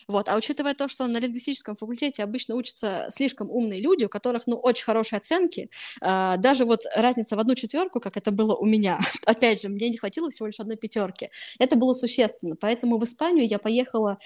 Вот. 0.07 0.29
А 0.29 0.35
учитывая 0.35 0.73
то, 0.73 0.87
что 0.87 1.07
на 1.07 1.19
лингвистическом 1.19 1.75
факультете 1.75 2.23
обычно 2.23 2.55
учатся 2.55 3.07
слишком 3.09 3.49
умные 3.49 3.81
люди, 3.81 4.05
у 4.05 4.09
которых, 4.09 4.47
ну, 4.47 4.57
очень 4.57 4.83
хорошие 4.83 5.17
оценки, 5.17 5.69
а, 6.01 6.37
даже 6.37 6.65
вот 6.65 6.81
разница 6.95 7.35
в 7.35 7.39
одну 7.39 7.55
четверку, 7.55 7.99
как 7.99 8.17
это 8.17 8.31
было 8.31 8.55
у 8.55 8.65
меня, 8.65 8.99
опять 9.25 9.61
же, 9.61 9.69
мне 9.69 9.89
не 9.89 9.97
хватило 9.97 10.29
всего 10.29 10.47
лишь 10.47 10.59
одной 10.59 10.77
пятерки, 10.77 11.29
это 11.59 11.75
было 11.75 11.93
существенно. 11.93 12.55
Поэтому 12.55 12.97
в 12.97 13.03
Испанию 13.03 13.47
я 13.47 13.59
поехала, 13.59 14.17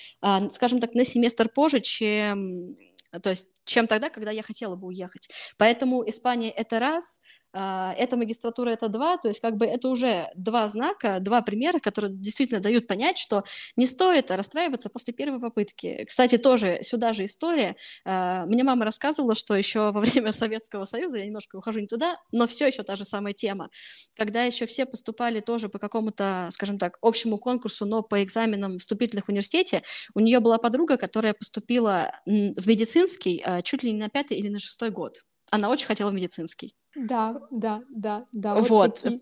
скажем 0.51 0.79
так, 0.79 0.93
на 0.93 1.05
семестр 1.05 1.49
позже, 1.49 1.81
чем 1.81 2.75
то 3.19 3.29
есть 3.29 3.47
чем 3.65 3.87
тогда, 3.87 4.09
когда 4.09 4.31
я 4.31 4.43
хотела 4.43 4.75
бы 4.75 4.87
уехать. 4.87 5.29
Поэтому 5.57 6.07
Испания— 6.07 6.51
это 6.55 6.79
раз, 6.79 7.19
эта 7.57 8.17
магистратура 8.17 8.71
это 8.71 8.89
два, 8.89 9.17
то 9.17 9.29
есть 9.29 9.39
как 9.39 9.55
бы 9.55 9.65
это 9.65 9.87
уже 9.87 10.29
два 10.35 10.67
знака, 10.67 11.19
два 11.21 11.41
примера, 11.41 11.79
которые 11.79 12.13
действительно 12.13 12.59
дают 12.59 12.85
понять, 12.85 13.17
что 13.17 13.43
не 13.77 13.87
стоит 13.87 14.29
расстраиваться 14.29 14.89
после 14.89 15.13
первой 15.13 15.39
попытки. 15.39 16.03
Кстати, 16.05 16.37
тоже 16.37 16.79
сюда 16.81 17.13
же 17.13 17.25
история. 17.25 17.75
А, 18.03 18.45
мне 18.45 18.63
мама 18.63 18.83
рассказывала, 18.83 19.35
что 19.35 19.55
еще 19.55 19.91
во 19.91 20.01
время 20.01 20.31
Советского 20.33 20.85
Союза, 20.85 21.17
я 21.17 21.25
немножко 21.25 21.55
ухожу 21.55 21.79
не 21.79 21.87
туда, 21.87 22.17
но 22.31 22.45
все 22.47 22.67
еще 22.67 22.83
та 22.83 22.95
же 22.95 23.05
самая 23.05 23.33
тема, 23.33 23.69
когда 24.15 24.43
еще 24.43 24.65
все 24.65 24.85
поступали 24.85 25.39
тоже 25.39 25.69
по 25.69 25.79
какому-то, 25.79 26.49
скажем 26.51 26.77
так, 26.77 26.97
общему 27.01 27.37
конкурсу, 27.37 27.85
но 27.85 28.01
по 28.03 28.21
экзаменам 28.23 28.79
вступительных 28.79 29.25
в 29.25 29.29
университете, 29.29 29.81
у 30.13 30.19
нее 30.19 30.39
была 30.39 30.57
подруга, 30.57 30.97
которая 30.97 31.33
поступила 31.33 32.11
в 32.25 32.67
медицинский 32.67 33.41
а, 33.45 33.61
чуть 33.61 33.83
ли 33.83 33.93
не 33.93 33.99
на 33.99 34.09
пятый 34.09 34.37
или 34.37 34.49
на 34.49 34.59
шестой 34.59 34.89
год. 34.89 35.17
Она 35.51 35.69
очень 35.69 35.87
хотела 35.87 36.09
в 36.09 36.13
медицинский. 36.13 36.75
Да, 36.95 37.41
да, 37.51 37.83
да, 37.89 38.25
да. 38.31 38.55
Вот. 38.55 38.69
вот. 38.69 38.95
Такие... 38.95 39.19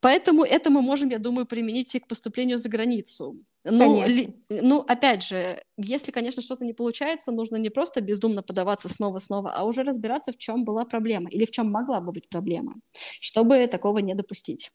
Поэтому 0.00 0.44
это 0.44 0.70
мы 0.70 0.82
можем, 0.82 1.08
я 1.10 1.18
думаю, 1.18 1.46
применить 1.46 1.94
и 1.94 1.98
к 1.98 2.06
поступлению 2.06 2.58
за 2.58 2.68
границу. 2.68 3.36
Ну, 3.64 4.06
ли, 4.06 4.34
ну, 4.48 4.80
опять 4.80 5.22
же, 5.22 5.62
если, 5.76 6.10
конечно, 6.10 6.42
что-то 6.42 6.64
не 6.64 6.72
получается, 6.72 7.32
нужно 7.32 7.56
не 7.56 7.70
просто 7.70 8.00
бездумно 8.00 8.42
подаваться 8.42 8.88
снова-снова, 8.88 9.52
а 9.52 9.64
уже 9.64 9.82
разбираться, 9.82 10.32
в 10.32 10.38
чем 10.38 10.64
была 10.64 10.84
проблема 10.84 11.28
или 11.28 11.44
в 11.44 11.50
чем 11.50 11.70
могла 11.70 12.00
бы 12.00 12.12
быть 12.12 12.28
проблема, 12.28 12.76
чтобы 13.20 13.66
такого 13.66 13.98
не 13.98 14.14
допустить. 14.14 14.70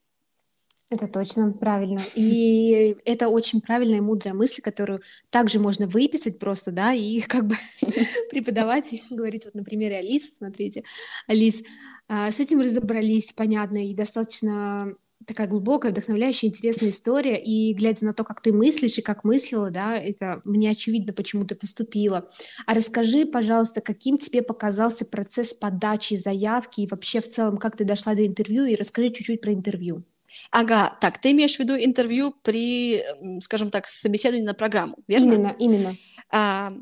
Это 0.94 1.08
точно 1.08 1.52
правильно. 1.52 2.02
И 2.16 2.96
это 3.04 3.28
очень 3.28 3.62
правильная 3.62 3.98
и 3.98 4.02
мудрая 4.02 4.36
мысль, 4.36 4.62
которую 4.62 5.02
также 5.32 5.60
можно 5.60 5.88
выписать 5.88 6.38
просто, 6.38 6.72
да, 6.72 6.94
и 6.94 7.20
как 7.28 7.48
бы 7.48 7.56
преподавать, 8.30 8.94
говорить, 9.10 9.46
вот 9.46 9.56
на 9.56 9.64
примере 9.64 9.98
Алисы, 9.98 10.32
смотрите, 10.38 10.84
Алис, 11.28 11.64
а, 12.08 12.32
с 12.32 12.40
этим 12.40 12.60
разобрались, 12.60 13.34
понятно, 13.34 13.84
и 13.84 13.96
достаточно 13.96 14.94
такая 15.26 15.48
глубокая, 15.48 15.92
вдохновляющая, 15.92 16.50
интересная 16.50 16.90
история, 16.90 17.42
и 17.42 17.74
глядя 17.74 18.06
на 18.06 18.14
то, 18.14 18.24
как 18.24 18.42
ты 18.42 18.52
мыслишь 18.54 18.98
и 18.98 19.02
как 19.02 19.24
мыслила, 19.24 19.72
да, 19.72 19.98
это 19.98 20.42
мне 20.44 20.70
очевидно, 20.70 21.14
почему 21.14 21.46
ты 21.46 21.56
поступила. 21.56 22.28
А 22.68 22.74
расскажи, 22.74 23.26
пожалуйста, 23.26 23.82
каким 23.82 24.18
тебе 24.18 24.44
показался 24.44 25.06
процесс 25.06 25.54
подачи 25.54 26.16
заявки 26.16 26.82
и 26.82 26.88
вообще 26.88 27.22
в 27.22 27.30
целом, 27.30 27.58
как 27.58 27.78
ты 27.78 27.86
дошла 27.86 28.14
до 28.14 28.28
интервью, 28.28 28.66
и 28.66 28.76
расскажи 28.76 29.12
чуть-чуть 29.12 29.42
про 29.42 29.54
интервью. 29.54 30.04
Ага, 30.52 30.98
так, 31.02 31.20
ты 31.22 31.32
имеешь 31.32 31.56
в 31.56 31.60
виду 31.60 31.76
интервью 31.76 32.36
при, 32.42 33.04
скажем 33.42 33.72
так, 33.72 33.88
собеседовании 33.88 34.46
на 34.46 34.54
программу, 34.54 34.98
верно? 35.08 35.34
Именно, 35.34 35.56
именно. 35.60 35.98
А, 36.30 36.74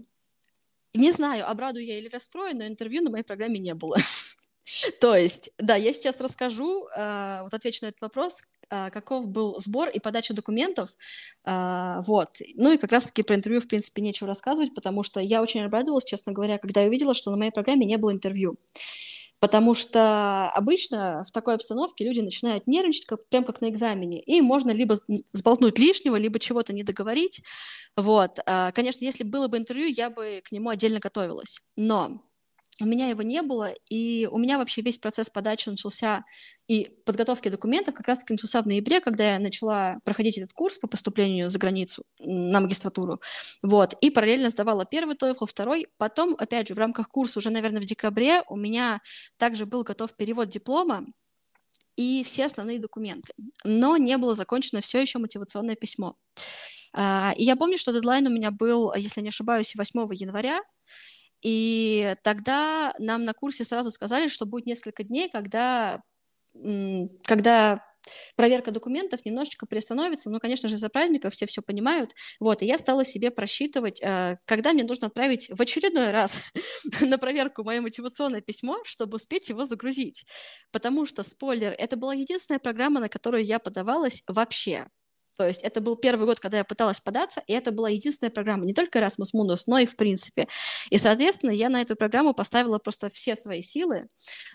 не 0.94 1.12
знаю, 1.12 1.50
обрадую 1.50 1.86
я 1.86 1.98
или 1.98 2.10
расстрою, 2.10 2.56
но 2.56 2.66
интервью 2.66 3.02
на 3.02 3.10
моей 3.10 3.24
программе 3.24 3.60
не 3.60 3.74
было. 3.74 3.98
То 5.00 5.16
есть, 5.16 5.52
да, 5.58 5.76
я 5.76 5.94
сейчас 5.94 6.20
расскажу, 6.20 6.88
э, 6.88 7.42
вот 7.44 7.54
отвечу 7.54 7.80
на 7.84 7.90
этот 7.90 8.02
вопрос, 8.02 8.44
а, 8.70 8.90
каков 8.90 9.28
был 9.28 9.60
сбор 9.60 9.90
и 9.90 10.00
подача 10.00 10.34
документов. 10.34 10.92
А, 11.44 12.02
вот. 12.02 12.30
Ну 12.56 12.72
и 12.72 12.78
как 12.78 12.92
раз-таки 12.92 13.22
про 13.22 13.36
интервью, 13.36 13.60
в 13.60 13.68
принципе, 13.68 14.02
нечего 14.02 14.28
рассказывать, 14.28 14.74
потому 14.74 15.04
что 15.04 15.20
я 15.20 15.42
очень 15.42 15.62
обрадовалась, 15.62 16.06
честно 16.06 16.32
говоря, 16.32 16.58
когда 16.58 16.82
я 16.82 16.88
увидела, 16.88 17.14
что 17.14 17.32
на 17.32 17.38
моей 17.38 17.52
программе 17.52 17.86
не 17.86 17.98
было 17.98 18.14
интервью. 18.14 18.58
Потому 19.42 19.74
что 19.76 20.50
обычно 20.52 21.24
в 21.28 21.32
такой 21.32 21.56
обстановке 21.56 22.06
люди 22.06 22.20
начинают 22.22 22.68
нервничать, 22.68 23.06
как, 23.06 23.28
прям 23.28 23.44
как 23.44 23.60
на 23.60 23.70
экзамене, 23.70 24.22
и 24.22 24.40
можно 24.40 24.70
либо 24.72 24.96
сболтнуть 25.34 25.80
лишнего, 25.80 26.16
либо 26.16 26.40
чего-то 26.40 26.74
не 26.74 26.84
договорить. 26.84 27.42
Вот. 27.98 28.40
Конечно, 28.74 29.04
если 29.04 29.24
было 29.24 29.48
бы 29.48 29.58
интервью, 29.58 29.88
я 29.88 30.12
бы 30.12 30.42
к 30.46 30.52
нему 30.52 30.70
отдельно 30.70 31.00
готовилась. 31.00 31.60
Но 31.76 32.24
у 32.82 32.86
меня 32.86 33.10
его 33.10 33.22
не 33.22 33.42
было, 33.44 33.72
и 33.90 34.28
у 34.32 34.38
меня 34.38 34.58
вообще 34.58 34.82
весь 34.82 34.98
процесс 34.98 35.30
подачи 35.30 35.70
начался 35.70 36.24
и 36.68 36.90
подготовки 37.06 37.50
документов 37.50 37.94
как 37.94 38.08
раз-таки 38.08 38.34
начался 38.34 38.62
в 38.62 38.66
ноябре, 38.66 39.02
когда 39.02 39.34
я 39.34 39.40
начала 39.40 40.00
проходить 40.04 40.38
этот 40.38 40.54
курс 40.54 40.80
по 40.80 40.88
поступлению 40.88 41.50
за 41.50 41.60
границу 41.60 42.04
на 42.20 42.60
магистратуру. 42.60 43.22
Вот. 43.62 43.94
И 44.02 44.10
параллельно 44.10 44.50
сдавала 44.50 44.86
первый 44.86 45.16
TOEFL, 45.16 45.46
второй. 45.46 45.88
Потом, 45.98 46.36
опять 46.40 46.70
же, 46.70 46.74
в 46.74 46.78
рамках 46.78 47.10
курса 47.10 47.40
уже, 47.40 47.50
наверное, 47.52 47.82
в 47.82 47.86
декабре 47.86 48.42
у 48.50 48.56
меня 48.56 49.02
также 49.38 49.66
был 49.66 49.84
готов 49.84 50.16
перевод 50.16 50.50
диплома 50.50 51.06
и 51.98 52.24
все 52.24 52.46
основные 52.46 52.80
документы. 52.80 53.34
Но 53.64 53.98
не 53.98 54.18
было 54.18 54.34
закончено 54.34 54.82
все 54.82 55.02
еще 55.02 55.20
мотивационное 55.20 55.76
письмо. 55.76 56.16
А, 56.94 57.34
и 57.38 57.44
я 57.44 57.56
помню, 57.56 57.78
что 57.78 57.94
дедлайн 57.94 58.26
у 58.28 58.32
меня 58.32 58.52
был, 58.52 58.94
если 58.96 59.22
не 59.22 59.30
ошибаюсь, 59.30 59.76
8 59.76 60.14
января, 60.14 60.62
и 61.42 62.16
тогда 62.24 62.94
нам 63.00 63.24
на 63.26 63.34
курсе 63.34 63.64
сразу 63.64 63.92
сказали, 63.92 64.28
что 64.28 64.46
будет 64.46 64.66
несколько 64.66 65.04
дней, 65.04 65.30
когда, 65.30 66.02
когда 67.24 67.84
проверка 68.36 68.72
документов 68.72 69.26
немножечко 69.26 69.66
приостановится, 69.66 70.30
ну, 70.30 70.40
конечно 70.40 70.70
же, 70.70 70.78
за 70.78 70.90
праздников 70.90 71.34
все 71.34 71.46
все 71.46 71.62
понимают, 71.62 72.12
вот, 72.40 72.62
и 72.62 72.66
я 72.66 72.78
стала 72.78 73.06
себе 73.06 73.32
просчитывать, 73.32 74.02
э, 74.02 74.38
когда 74.46 74.74
мне 74.74 74.84
нужно 74.84 75.08
отправить 75.08 75.50
в 75.50 75.62
очередной 75.62 76.12
раз 76.12 76.42
на 77.02 77.18
проверку 77.18 77.64
мое 77.64 77.82
мотивационное 77.82 78.42
письмо, 78.42 78.80
чтобы 78.86 79.16
успеть 79.16 79.50
его 79.50 79.66
загрузить, 79.66 80.26
потому 80.72 81.06
что, 81.06 81.24
спойлер, 81.24 81.74
это 81.78 81.98
была 81.98 82.14
единственная 82.14 82.60
программа, 82.60 83.00
на 83.00 83.10
которую 83.10 83.44
я 83.44 83.60
подавалась 83.60 84.24
вообще, 84.28 84.88
то 85.38 85.48
есть 85.48 85.62
это 85.62 85.82
был 85.82 85.96
первый 85.96 86.26
год, 86.26 86.40
когда 86.40 86.58
я 86.58 86.64
пыталась 86.64 87.00
податься, 87.00 87.42
и 87.48 87.54
это 87.54 87.72
была 87.72 87.90
единственная 87.90 88.32
программа, 88.32 88.66
не 88.66 88.74
только 88.74 89.00
Erasmus 89.00 89.34
Mundus, 89.36 89.64
но 89.68 89.78
и 89.78 89.86
в 89.86 89.96
принципе. 89.96 90.48
И, 90.90 90.98
соответственно, 90.98 91.52
я 91.52 91.70
на 91.70 91.82
эту 91.82 91.96
программу 91.96 92.34
поставила 92.34 92.80
просто 92.80 93.10
все 93.10 93.36
свои 93.36 93.62
силы. 93.62 94.08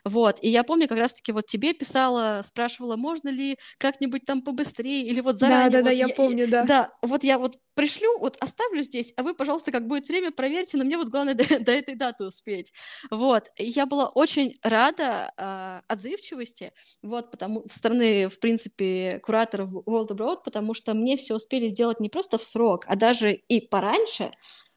Вот. 0.04 0.38
И 0.42 0.48
я 0.48 0.64
помню, 0.64 0.88
как 0.88 0.98
раз-таки 0.98 1.32
вот 1.32 1.46
тебе 1.46 1.72
писала, 1.72 2.40
спрашивала, 2.42 2.96
можно 2.96 3.28
ли 3.28 3.56
как-нибудь 3.78 4.24
там 4.26 4.42
побыстрее, 4.42 5.02
или 5.02 5.20
вот 5.20 5.38
заранее. 5.38 5.70
Да, 5.70 5.78
да, 5.78 5.90
вот 5.90 5.96
я, 5.96 6.06
я 6.06 6.14
помню, 6.14 6.48
да. 6.48 6.64
Да, 6.64 6.90
вот 7.02 7.24
я 7.24 7.38
вот 7.38 7.56
пришлю, 7.76 8.18
вот 8.18 8.36
оставлю 8.40 8.82
здесь, 8.82 9.12
а 9.16 9.22
вы, 9.22 9.34
пожалуйста, 9.34 9.70
как 9.70 9.86
будет 9.86 10.08
время, 10.08 10.32
проверьте, 10.32 10.78
но 10.78 10.84
мне 10.84 10.96
вот 10.96 11.08
главное 11.08 11.34
до, 11.34 11.44
до 11.60 11.72
этой 11.72 11.94
даты 11.94 12.24
успеть. 12.24 12.72
Вот. 13.10 13.50
И 13.56 13.66
я 13.66 13.86
была 13.86 14.08
очень 14.08 14.58
рада 14.62 15.30
э, 15.36 15.92
отзывчивости, 15.92 16.72
вот, 17.02 17.30
потому 17.30 17.68
со 17.68 17.78
стороны, 17.78 18.28
в 18.28 18.40
принципе, 18.40 19.20
кураторов 19.22 19.72
World 19.72 20.08
Abroad, 20.08 20.38
потому 20.44 20.65
что 20.74 20.94
мне 20.94 21.16
все 21.16 21.34
успели 21.34 21.66
сделать 21.66 22.00
не 22.00 22.08
просто 22.08 22.38
в 22.38 22.44
срок, 22.44 22.84
а 22.88 22.96
даже 22.96 23.32
и 23.32 23.60
пораньше, 23.60 24.32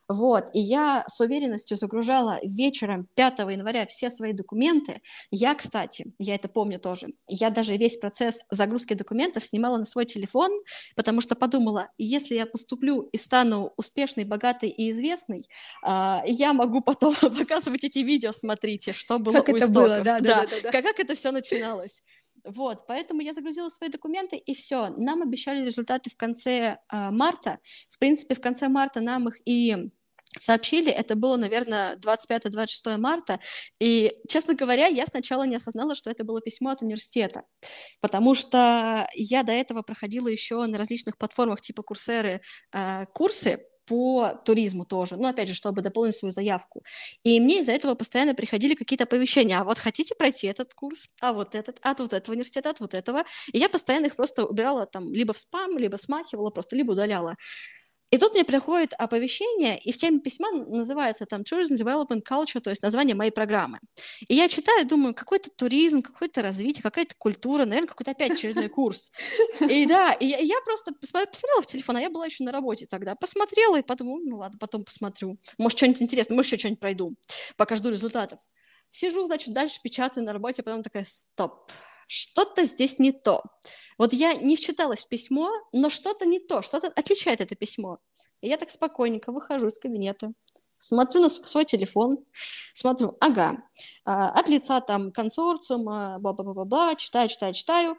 вот, 0.10 0.45
и 0.54 0.60
я 0.60 1.06
с 1.08 1.21
уверенностью 1.21 1.78
загружала 1.78 2.39
вечером 2.41 3.08
5 3.13 3.39
января 3.52 3.86
все 3.86 4.10
свои 4.10 4.34
документы. 4.34 5.02
Я, 5.30 5.54
кстати, 5.54 6.13
я 6.17 6.34
это 6.34 6.49
помню 6.49 6.80
тоже, 6.80 7.10
я 7.28 7.52
даже 7.52 7.78
весь 7.78 7.97
процесс 7.97 8.43
загрузки 8.49 8.95
документов 8.95 9.45
снимала 9.45 9.78
на 9.78 9.86
свой 9.86 10.06
телефон, 10.06 10.52
потому 10.95 11.21
что 11.21 11.36
подумала, 11.36 11.89
если 11.99 12.34
я 12.34 12.47
поступлю 12.47 13.04
и 13.04 13.17
стану 13.17 13.71
успешной, 13.78 14.25
богатой 14.25 14.69
и 14.69 14.89
известной, 14.89 15.43
а, 15.84 16.23
я 16.25 16.54
могу 16.54 16.82
потом 16.82 17.13
показывать 17.21 17.84
эти 17.84 17.99
видео, 17.99 18.32
смотрите, 18.32 18.93
что 18.93 19.19
было 19.19 19.34
как 19.34 19.49
у 19.49 19.58
это 19.58 19.67
истоков. 19.67 19.84
было, 19.84 20.02
да, 20.02 20.19
да, 20.21 20.41
да, 20.41 20.47
да, 20.47 20.56
да. 20.63 20.71
Как, 20.71 20.86
как 20.86 20.99
это 20.99 21.13
все 21.13 21.32
начиналось. 21.32 22.02
Вот, 22.43 22.86
поэтому 22.88 23.21
я 23.21 23.34
загрузила 23.34 23.69
свои 23.69 23.89
документы, 23.89 24.38
и 24.38 24.54
все. 24.54 24.89
Нам 24.97 25.21
обещали 25.21 25.65
результаты 25.65 26.10
в 26.10 26.15
конце 26.15 26.78
э, 26.91 27.12
марта. 27.12 27.60
В 27.89 27.99
принципе, 27.99 28.36
в 28.36 28.41
конце 28.41 28.67
марта 28.69 29.02
нам 29.02 29.28
их 29.28 29.38
и 29.45 29.89
сообщили, 30.38 30.91
это 30.91 31.15
было, 31.15 31.38
наверное, 31.38 31.95
25-26 31.97 32.97
марта, 32.97 33.39
и, 33.80 34.13
честно 34.28 34.54
говоря, 34.54 34.86
я 34.88 35.06
сначала 35.08 35.43
не 35.43 35.56
осознала, 35.56 35.95
что 35.95 36.12
это 36.12 36.23
было 36.23 36.39
письмо 36.39 36.69
от 36.69 36.82
университета, 36.82 37.43
потому 37.99 38.36
что 38.36 39.08
я 39.15 39.43
до 39.43 39.52
этого 39.52 39.82
проходила 39.82 40.28
еще 40.28 40.65
на 40.67 40.78
различных 40.78 41.17
платформах 41.17 41.62
типа 41.62 41.82
Курсеры 41.84 42.41
э, 42.73 43.06
курсы 43.13 43.65
по 43.89 44.39
туризму 44.45 44.86
тоже, 44.86 45.17
ну, 45.17 45.28
опять 45.28 45.47
же, 45.47 45.56
чтобы 45.56 45.82
дополнить 45.82 46.15
свою 46.15 46.32
заявку. 46.32 46.84
И 47.23 47.39
мне 47.39 47.60
из-за 47.60 47.71
этого 47.71 47.95
постоянно 47.95 48.36
приходили 48.36 48.75
какие-то 48.75 49.06
оповещения, 49.06 49.60
а 49.60 49.63
вот 49.63 49.80
хотите 49.80 50.15
пройти 50.15 50.47
этот 50.47 50.73
курс, 50.75 51.08
а 51.21 51.34
вот 51.34 51.56
этот, 51.56 51.80
от 51.82 51.99
вот 51.99 52.13
этого 52.13 52.34
университета, 52.34 52.69
от 52.69 52.80
вот 52.80 52.93
этого. 52.93 53.23
И 53.52 53.58
я 53.58 53.67
постоянно 53.69 54.06
их 54.06 54.15
просто 54.15 54.45
убирала 54.45 54.86
там 54.86 55.12
либо 55.13 55.34
в 55.34 55.39
спам, 55.39 55.78
либо 55.78 55.97
смахивала 55.97 56.52
просто, 56.52 56.75
либо 56.75 56.91
удаляла. 56.91 57.36
И 58.12 58.17
тут 58.17 58.34
мне 58.34 58.43
приходит 58.43 58.93
оповещение, 58.98 59.80
и 59.80 59.91
в 59.91 59.98
теме 59.98 60.19
письма 60.19 60.52
называется 60.52 61.26
там 61.26 61.41
Tourism 61.41 61.74
Development 61.74 62.24
Culture, 62.28 62.60
то 62.60 62.72
есть 62.72 62.82
название 62.82 63.15
моей 63.15 63.32
программы. 63.32 63.80
И 64.28 64.36
я 64.36 64.48
читаю, 64.48 64.88
думаю, 64.88 65.13
какой-то 65.13 65.50
туризм, 65.56 66.02
какое-то 66.02 66.41
развитие, 66.41 66.82
какая-то 66.82 67.13
культура, 67.17 67.65
наверное, 67.65 67.88
какой-то 67.88 68.12
опять 68.12 68.32
очередной 68.32 68.69
курс. 68.69 69.12
И 69.60 69.86
да, 69.86 70.13
и 70.13 70.26
я, 70.26 70.62
просто 70.65 70.93
посмотрела 70.93 71.62
в 71.62 71.67
телефон, 71.67 71.98
а 71.98 72.02
я 72.02 72.10
была 72.10 72.26
еще 72.26 72.43
на 72.43 72.52
работе 72.52 72.88
тогда, 72.88 73.15
посмотрела 73.15 73.78
и 73.78 73.84
подумала, 73.84 74.19
ну 74.24 74.38
ладно, 74.38 74.58
потом 74.60 74.84
посмотрю. 74.84 75.38
Может, 75.58 75.78
что-нибудь 75.78 76.02
интересное, 76.02 76.36
может, 76.36 76.52
еще 76.52 76.60
что-нибудь 76.60 76.80
пройду, 76.80 77.15
пока 77.58 77.76
жду 77.76 77.89
результатов. 77.89 78.39
Сижу, 78.91 79.24
значит, 79.26 79.54
дальше 79.54 79.80
печатаю 79.84 80.26
на 80.26 80.34
работе, 80.34 80.62
а 80.62 80.65
потом 80.65 80.82
такая, 80.82 81.04
стоп, 81.04 81.72
что-то 82.10 82.63
здесь 82.63 82.98
не 82.98 83.12
то. 83.12 83.43
Вот 83.98 84.13
я 84.13 84.34
не 84.34 84.56
вчиталась 84.56 85.06
в 85.06 85.08
письмо, 85.08 85.52
но 85.72 85.89
что-то 85.89 86.26
не 86.26 86.39
то, 86.39 86.62
что-то 86.62 86.88
отличает 86.88 87.39
это 87.39 87.56
письмо. 87.56 88.00
И 88.41 88.50
я 88.50 88.58
так 88.58 88.72
спокойненько 88.72 89.32
выхожу 89.32 89.67
из 89.67 89.78
кабинета, 89.78 90.32
смотрю 90.80 91.22
на 91.22 91.30
свой 91.30 91.65
телефон, 91.65 92.17
смотрю, 92.74 93.15
ага, 93.19 93.62
а, 94.06 94.30
от 94.32 94.50
лица 94.50 94.82
там 94.82 95.12
консорциума, 95.12 96.17
бла-бла-бла-бла, 96.19 96.95
читаю, 96.95 97.30
читаю, 97.30 97.54
читаю, 97.54 97.98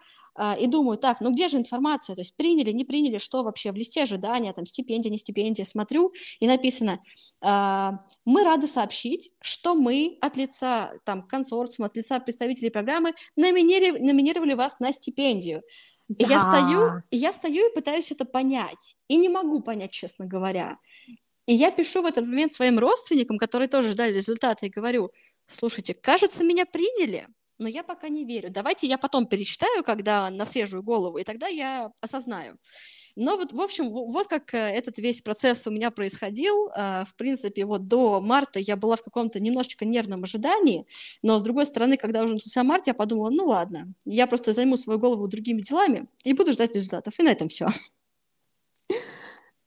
и 0.59 0.67
думаю, 0.67 0.97
так, 0.99 1.21
ну 1.21 1.33
где 1.33 1.49
же 1.49 1.57
информация, 1.57 2.15
то 2.15 2.21
есть 2.21 2.37
приняли, 2.37 2.71
не 2.71 2.85
приняли, 2.85 3.19
что 3.19 3.43
вообще 3.43 3.73
в 3.73 3.77
листе 3.77 4.03
ожидания, 4.03 4.53
там 4.53 4.67
стипендия, 4.67 5.11
не 5.11 5.19
стипендия, 5.19 5.65
смотрю, 5.65 6.13
и 6.39 6.47
написано, 6.47 7.01
а, 7.43 7.99
мы 8.25 8.45
рады 8.45 8.67
сообщить, 8.67 9.31
что 9.41 9.75
мы 9.75 10.19
от 10.21 10.37
лица 10.37 10.93
там 11.05 11.23
консорциума, 11.23 11.89
от 11.89 11.97
лица 11.97 12.21
представителей 12.21 12.71
программы 12.71 13.15
номинировали, 13.37 14.01
номинировали 14.01 14.55
вас 14.55 14.81
на 14.81 14.93
стипендию. 14.93 15.63
Да. 16.09 16.25
И 16.25 16.29
я 16.29 16.41
стою, 16.41 17.03
и 17.11 17.17
я 17.17 17.33
стою 17.33 17.69
и 17.69 17.75
пытаюсь 17.75 18.11
это 18.11 18.25
понять, 18.25 18.97
и 19.09 19.17
не 19.17 19.29
могу 19.29 19.61
понять, 19.61 19.93
честно 19.93 20.27
говоря. 20.27 20.79
И 21.47 21.55
я 21.55 21.71
пишу 21.71 22.03
в 22.03 22.07
этот 22.07 22.27
момент 22.27 22.53
своим 22.53 22.79
родственникам, 22.79 23.39
которые 23.39 23.69
тоже 23.69 23.89
ждали 23.89 24.13
результата, 24.13 24.67
и 24.67 24.71
говорю, 24.71 25.11
слушайте, 25.47 25.95
кажется, 25.95 26.45
меня 26.45 26.67
приняли, 26.67 27.27
но 27.61 27.69
я 27.69 27.85
пока 27.85 28.09
не 28.09 28.25
верю. 28.25 28.51
Давайте 28.51 28.87
я 28.87 28.99
потом 28.99 29.27
перечитаю, 29.27 29.85
когда 29.85 30.31
на 30.31 30.45
свежую 30.45 30.83
голову, 30.83 31.19
и 31.19 31.25
тогда 31.25 31.47
я 31.47 31.93
осознаю. 32.01 32.57
Но 33.17 33.37
вот, 33.37 33.53
в 33.53 33.61
общем, 33.61 33.91
вот 33.91 34.29
как 34.29 34.55
э, 34.55 34.59
этот 34.59 34.99
весь 34.99 35.21
процесс 35.21 35.67
у 35.67 35.71
меня 35.71 35.91
происходил. 35.91 36.71
А, 36.75 37.05
в 37.05 37.15
принципе, 37.17 37.65
вот 37.67 37.87
до 37.87 38.21
марта 38.21 38.59
я 38.59 38.77
была 38.77 38.97
в 38.97 39.03
каком-то 39.03 39.41
немножечко 39.41 39.85
нервном 39.85 40.23
ожидании, 40.25 40.87
но, 41.23 41.39
с 41.39 41.43
другой 41.43 41.67
стороны, 41.67 41.97
когда 41.97 42.23
уже 42.23 42.35
начался 42.35 42.65
март, 42.65 42.87
я 42.87 42.95
подумала, 42.95 43.31
ну 43.31 43.45
ладно, 43.47 43.93
я 44.05 44.27
просто 44.27 44.53
займу 44.53 44.77
свою 44.77 44.99
голову 44.99 45.29
другими 45.29 45.61
делами 45.61 46.09
и 46.25 46.33
буду 46.33 46.53
ждать 46.53 46.75
результатов. 46.75 47.19
И 47.19 47.23
на 47.23 47.31
этом 47.31 47.49
все. 47.49 47.69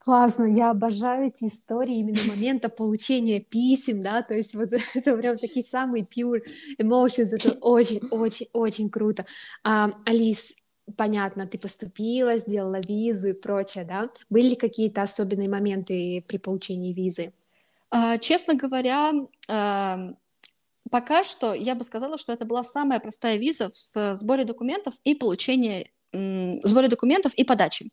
Классно, 0.04 0.44
я 0.44 0.72
обожаю 0.72 1.28
эти 1.28 1.46
истории 1.46 2.00
именно 2.00 2.20
момента 2.28 2.68
получения 2.68 3.40
писем, 3.40 4.02
да, 4.02 4.22
то 4.22 4.34
есть 4.34 4.54
вот 4.54 4.70
это 4.96 5.16
прям 5.16 5.38
такие 5.38 5.66
самые 5.66 6.04
pure 6.04 6.42
emotions, 6.78 7.30
это 7.32 7.52
очень-очень-очень 7.62 8.90
круто. 8.90 9.26
А, 9.64 9.92
Алис, 10.06 10.58
понятно, 10.98 11.48
ты 11.48 11.58
поступила, 11.58 12.36
сделала 12.36 12.82
визу 12.86 13.30
и 13.30 13.34
прочее, 13.34 13.86
да? 13.86 14.10
Были 14.30 14.50
ли 14.50 14.56
какие-то 14.58 15.04
особенные 15.04 15.48
моменты 15.48 16.22
при 16.28 16.36
получении 16.36 16.92
визы? 16.92 17.32
А, 17.90 18.18
честно 18.18 18.56
говоря, 18.56 19.14
а, 19.48 20.10
пока 20.92 21.24
что 21.24 21.54
я 21.54 21.76
бы 21.76 21.86
сказала, 21.86 22.18
что 22.18 22.34
это 22.34 22.44
была 22.44 22.66
самая 22.66 23.00
простая 23.00 23.38
виза 23.38 23.70
в 23.70 24.16
сборе 24.16 24.44
документов 24.44 24.96
и 25.06 25.16
получении 25.16 25.88
сборе 26.12 26.90
документов 26.90 27.34
и 27.36 27.44
подачи 27.44 27.90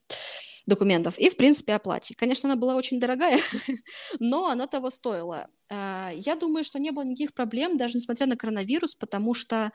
документов 0.71 1.19
и, 1.19 1.29
в 1.29 1.37
принципе, 1.37 1.75
оплате. 1.75 2.15
Конечно, 2.17 2.49
она 2.49 2.59
была 2.59 2.75
очень 2.75 2.99
дорогая, 2.99 3.39
но 4.21 4.49
оно 4.49 4.67
того 4.67 4.91
стоило. 4.91 5.49
А, 5.71 6.11
я 6.15 6.37
думаю, 6.37 6.65
что 6.65 6.79
не 6.79 6.91
было 6.91 7.05
никаких 7.05 7.35
проблем, 7.35 7.77
даже 7.77 7.97
несмотря 7.97 8.27
на 8.27 8.37
коронавирус, 8.37 8.95
потому 8.95 9.35
что 9.35 9.71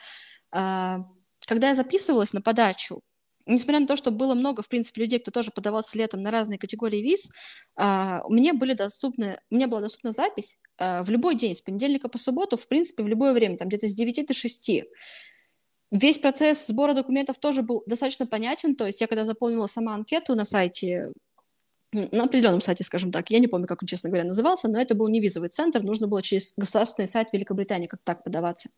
а, 0.52 1.00
когда 1.48 1.70
я 1.70 1.76
записывалась 1.76 2.34
на 2.34 2.42
подачу, 2.42 3.02
несмотря 3.46 3.80
на 3.80 3.88
то, 3.88 3.96
что 3.96 4.12
было 4.12 4.34
много, 4.34 4.62
в 4.62 4.70
принципе, 4.70 5.02
людей, 5.02 5.20
кто 5.20 5.32
тоже 5.32 5.52
подавался 5.52 5.98
летом 5.98 6.22
на 6.22 6.32
разные 6.32 6.58
категории 6.58 7.02
виз, 7.02 7.30
а, 7.76 8.22
мне 8.30 8.54
были 8.54 8.74
доступны, 8.74 9.40
мне 9.50 9.68
была 9.68 9.82
доступна 9.82 10.12
запись 10.12 10.58
а, 10.78 11.04
в 11.04 11.10
любой 11.10 11.36
день, 11.36 11.56
с 11.56 11.62
понедельника 11.62 12.10
по 12.10 12.18
субботу, 12.18 12.58
в 12.58 12.68
принципе, 12.68 13.04
в 13.04 13.08
любое 13.08 13.34
время, 13.34 13.58
там 13.58 13.68
где-то 13.68 13.88
с 13.88 13.96
9 13.96 14.26
до 14.26 14.34
6. 14.34 14.72
Весь 15.92 16.18
процесс 16.18 16.68
сбора 16.68 16.94
документов 16.94 17.38
тоже 17.38 17.62
был 17.62 17.84
достаточно 17.86 18.26
понятен, 18.26 18.76
то 18.76 18.86
есть 18.86 19.02
я 19.02 19.08
когда 19.08 19.26
заполнила 19.26 19.68
сама 19.68 19.94
анкету 19.94 20.36
на 20.36 20.46
сайте 20.46 21.12
на 22.12 22.24
определенном 22.24 22.62
сайте, 22.62 22.84
скажем 22.84 23.12
так. 23.12 23.30
Я 23.30 23.40
не 23.40 23.48
помню, 23.48 23.68
как 23.68 23.82
он, 23.82 23.88
честно 23.88 24.10
говоря, 24.10 24.26
назывался, 24.26 24.68
но 24.68 24.80
это 24.80 24.96
был 24.96 25.08
не 25.08 25.20
визовый 25.20 25.50
центр, 25.50 25.82
нужно 25.82 26.08
было 26.08 26.22
через 26.22 26.54
государственный 26.58 27.08
сайт 27.08 27.30
Великобритании 27.32 27.88
как 27.88 28.02
так 28.04 28.24
подаваться. 28.24 28.70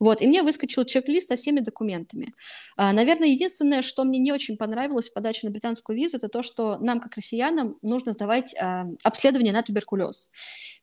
Вот, 0.00 0.22
и 0.22 0.26
мне 0.26 0.42
выскочил 0.42 0.84
чек-лист 0.84 1.28
со 1.28 1.36
всеми 1.36 1.60
документами. 1.60 2.34
А, 2.76 2.92
наверное, 2.92 3.28
единственное, 3.28 3.82
что 3.82 4.04
мне 4.04 4.18
не 4.18 4.32
очень 4.32 4.56
понравилось 4.56 5.10
в 5.10 5.12
подаче 5.12 5.46
на 5.46 5.50
британскую 5.50 5.96
визу, 5.96 6.16
это 6.16 6.28
то, 6.28 6.42
что 6.42 6.78
нам, 6.78 7.00
как 7.00 7.16
россиянам, 7.16 7.76
нужно 7.82 8.12
сдавать 8.12 8.54
а, 8.58 8.84
обследование 9.04 9.52
на 9.52 9.62
туберкулез. 9.62 10.30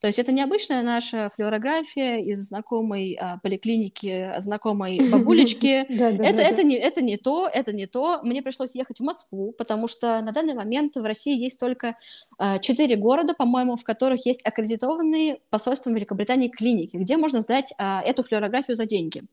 То 0.01 0.07
есть 0.07 0.19
это 0.19 0.31
необычная 0.31 0.81
наша 0.81 1.29
флюорография 1.29 2.19
из 2.19 2.47
знакомой 2.47 3.17
а, 3.19 3.37
поликлиники, 3.39 4.31
знакомой 4.37 4.99
бабулечки. 5.11 5.85
Это, 5.89 7.01
не 7.01 7.17
то, 7.17 7.49
это 7.51 7.73
не 7.73 7.87
то. 7.87 8.21
Мне 8.23 8.41
пришлось 8.41 8.75
ехать 8.75 8.99
в 8.99 9.03
Москву, 9.03 9.53
потому 9.57 9.87
что 9.87 10.21
на 10.21 10.31
данный 10.31 10.53
момент 10.53 10.95
в 10.95 11.03
России 11.03 11.37
есть 11.37 11.59
только 11.59 11.78
а, 12.37 12.59
четыре 12.59 12.95
города, 12.95 13.33
по-моему, 13.33 13.75
в 13.75 13.83
которых 13.83 14.25
есть 14.25 14.41
аккредитованные 14.43 15.39
посольством 15.49 15.95
Великобритании 15.95 16.49
клиники, 16.49 16.97
где 16.97 17.17
можно 17.17 17.41
сдать 17.41 17.73
а, 17.77 18.01
эту 18.01 18.23
флюорографию 18.23 18.75
за 18.75 18.85
деньги. 18.85 19.23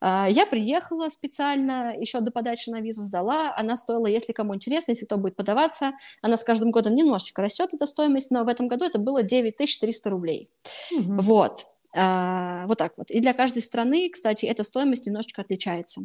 А, 0.00 0.28
я 0.28 0.46
приехала 0.46 1.08
специально, 1.08 1.94
еще 1.98 2.20
до 2.20 2.30
подачи 2.30 2.68
на 2.68 2.80
визу 2.80 3.04
сдала. 3.04 3.54
Она 3.56 3.76
стоила, 3.76 4.06
если 4.06 4.32
кому 4.32 4.54
интересно, 4.54 4.92
если 4.92 5.06
кто 5.06 5.16
будет 5.16 5.36
подаваться, 5.36 5.92
она 6.20 6.36
с 6.36 6.44
каждым 6.44 6.70
годом 6.70 6.94
немножечко 6.94 7.40
растет, 7.40 7.70
эта 7.72 7.86
стоимость, 7.86 8.30
но 8.30 8.44
в 8.44 8.48
этом 8.48 8.66
году 8.66 8.84
это 8.84 8.98
было 8.98 9.22
9300 9.22 10.10
рублей. 10.10 10.50
Угу. 10.92 11.22
Вот. 11.22 11.66
А, 11.96 12.66
вот 12.66 12.78
так 12.78 12.92
вот. 12.96 13.10
И 13.10 13.20
для 13.20 13.32
каждой 13.32 13.62
страны, 13.62 14.10
кстати, 14.10 14.46
эта 14.46 14.64
стоимость 14.64 15.06
немножечко 15.06 15.42
отличается. 15.42 16.02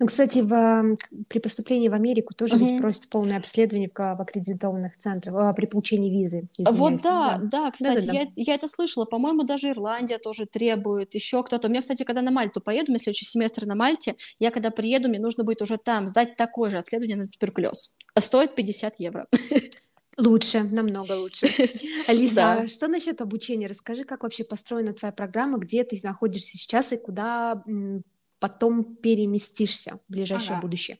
Ну, 0.00 0.06
кстати, 0.06 0.40
в, 0.40 0.96
при 1.28 1.38
поступлении 1.38 1.88
в 1.88 1.94
Америку 1.94 2.34
тоже 2.34 2.56
угу. 2.56 2.64
ведь 2.64 2.78
просят 2.78 3.08
полное 3.08 3.38
обследование 3.38 3.88
в, 3.88 3.98
в 3.98 4.20
аккредитованных 4.20 4.96
центрах 4.96 5.34
а, 5.36 5.52
при 5.52 5.66
получении 5.66 6.10
визы. 6.10 6.48
Вот 6.58 7.00
да, 7.02 7.38
да, 7.40 7.64
да 7.64 7.70
кстати, 7.70 8.06
да, 8.06 8.12
да, 8.12 8.12
да. 8.12 8.18
Я, 8.18 8.28
я 8.34 8.54
это 8.54 8.68
слышала. 8.68 9.04
По-моему, 9.04 9.44
даже 9.44 9.68
Ирландия 9.68 10.18
тоже 10.18 10.46
требует, 10.46 11.14
еще 11.14 11.42
кто-то. 11.44 11.68
У 11.68 11.70
меня, 11.70 11.82
кстати, 11.82 12.02
когда 12.02 12.22
на 12.22 12.30
Мальту 12.30 12.60
поеду, 12.60 12.92
на 12.92 12.98
следующий 12.98 13.26
семестр 13.26 13.66
на 13.66 13.74
Мальте, 13.74 14.16
я 14.38 14.50
когда 14.50 14.70
приеду, 14.70 15.08
мне 15.08 15.20
нужно 15.20 15.44
будет 15.44 15.62
уже 15.62 15.76
там 15.78 16.08
сдать 16.08 16.36
такое 16.36 16.70
же 16.70 16.78
обследование 16.78 17.16
на 17.16 17.28
туберкулез. 17.28 17.94
А 18.14 18.20
стоит 18.20 18.54
50 18.54 18.98
евро. 18.98 19.28
Лучше, 20.18 20.64
намного 20.64 21.12
лучше. 21.12 21.46
Алиса, 22.08 22.34
да. 22.34 22.52
а 22.62 22.68
что 22.68 22.88
насчет 22.88 23.20
обучения? 23.20 23.68
Расскажи, 23.68 24.04
как 24.04 24.24
вообще 24.24 24.42
построена 24.42 24.92
твоя 24.92 25.12
программа, 25.12 25.58
где 25.58 25.84
ты 25.84 25.98
находишься 26.02 26.58
сейчас 26.58 26.92
и 26.92 26.96
куда 26.96 27.62
потом 28.40 28.96
переместишься 28.96 30.00
в 30.08 30.12
ближайшее 30.12 30.54
ага. 30.54 30.62
будущее? 30.62 30.98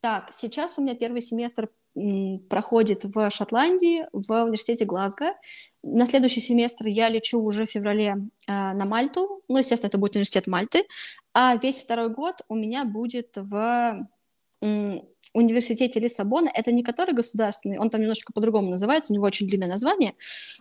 Так, 0.00 0.30
сейчас 0.32 0.78
у 0.78 0.82
меня 0.82 0.94
первый 0.94 1.20
семестр 1.20 1.68
проходит 2.48 3.04
в 3.04 3.30
Шотландии, 3.30 4.06
в 4.12 4.44
университете 4.44 4.84
Глазго. 4.84 5.34
На 5.82 6.06
следующий 6.06 6.40
семестр 6.40 6.86
я 6.86 7.08
лечу 7.08 7.40
уже 7.40 7.66
в 7.66 7.70
феврале 7.70 8.16
э, 8.46 8.50
на 8.50 8.84
Мальту. 8.84 9.42
Ну, 9.48 9.58
естественно, 9.58 9.88
это 9.88 9.98
будет 9.98 10.16
университет 10.16 10.46
Мальты. 10.46 10.84
А 11.34 11.56
весь 11.56 11.80
второй 11.80 12.08
год 12.08 12.36
у 12.48 12.56
меня 12.56 12.84
будет 12.84 13.36
в 13.36 14.08
университете 15.34 16.00
Лиссабона, 16.00 16.48
это 16.54 16.72
не 16.72 16.82
который 16.82 17.14
государственный, 17.14 17.78
он 17.78 17.90
там 17.90 18.00
немножко 18.00 18.32
по-другому 18.32 18.70
называется, 18.70 19.12
у 19.12 19.16
него 19.16 19.26
очень 19.26 19.46
длинное 19.48 19.68
название, 19.68 20.14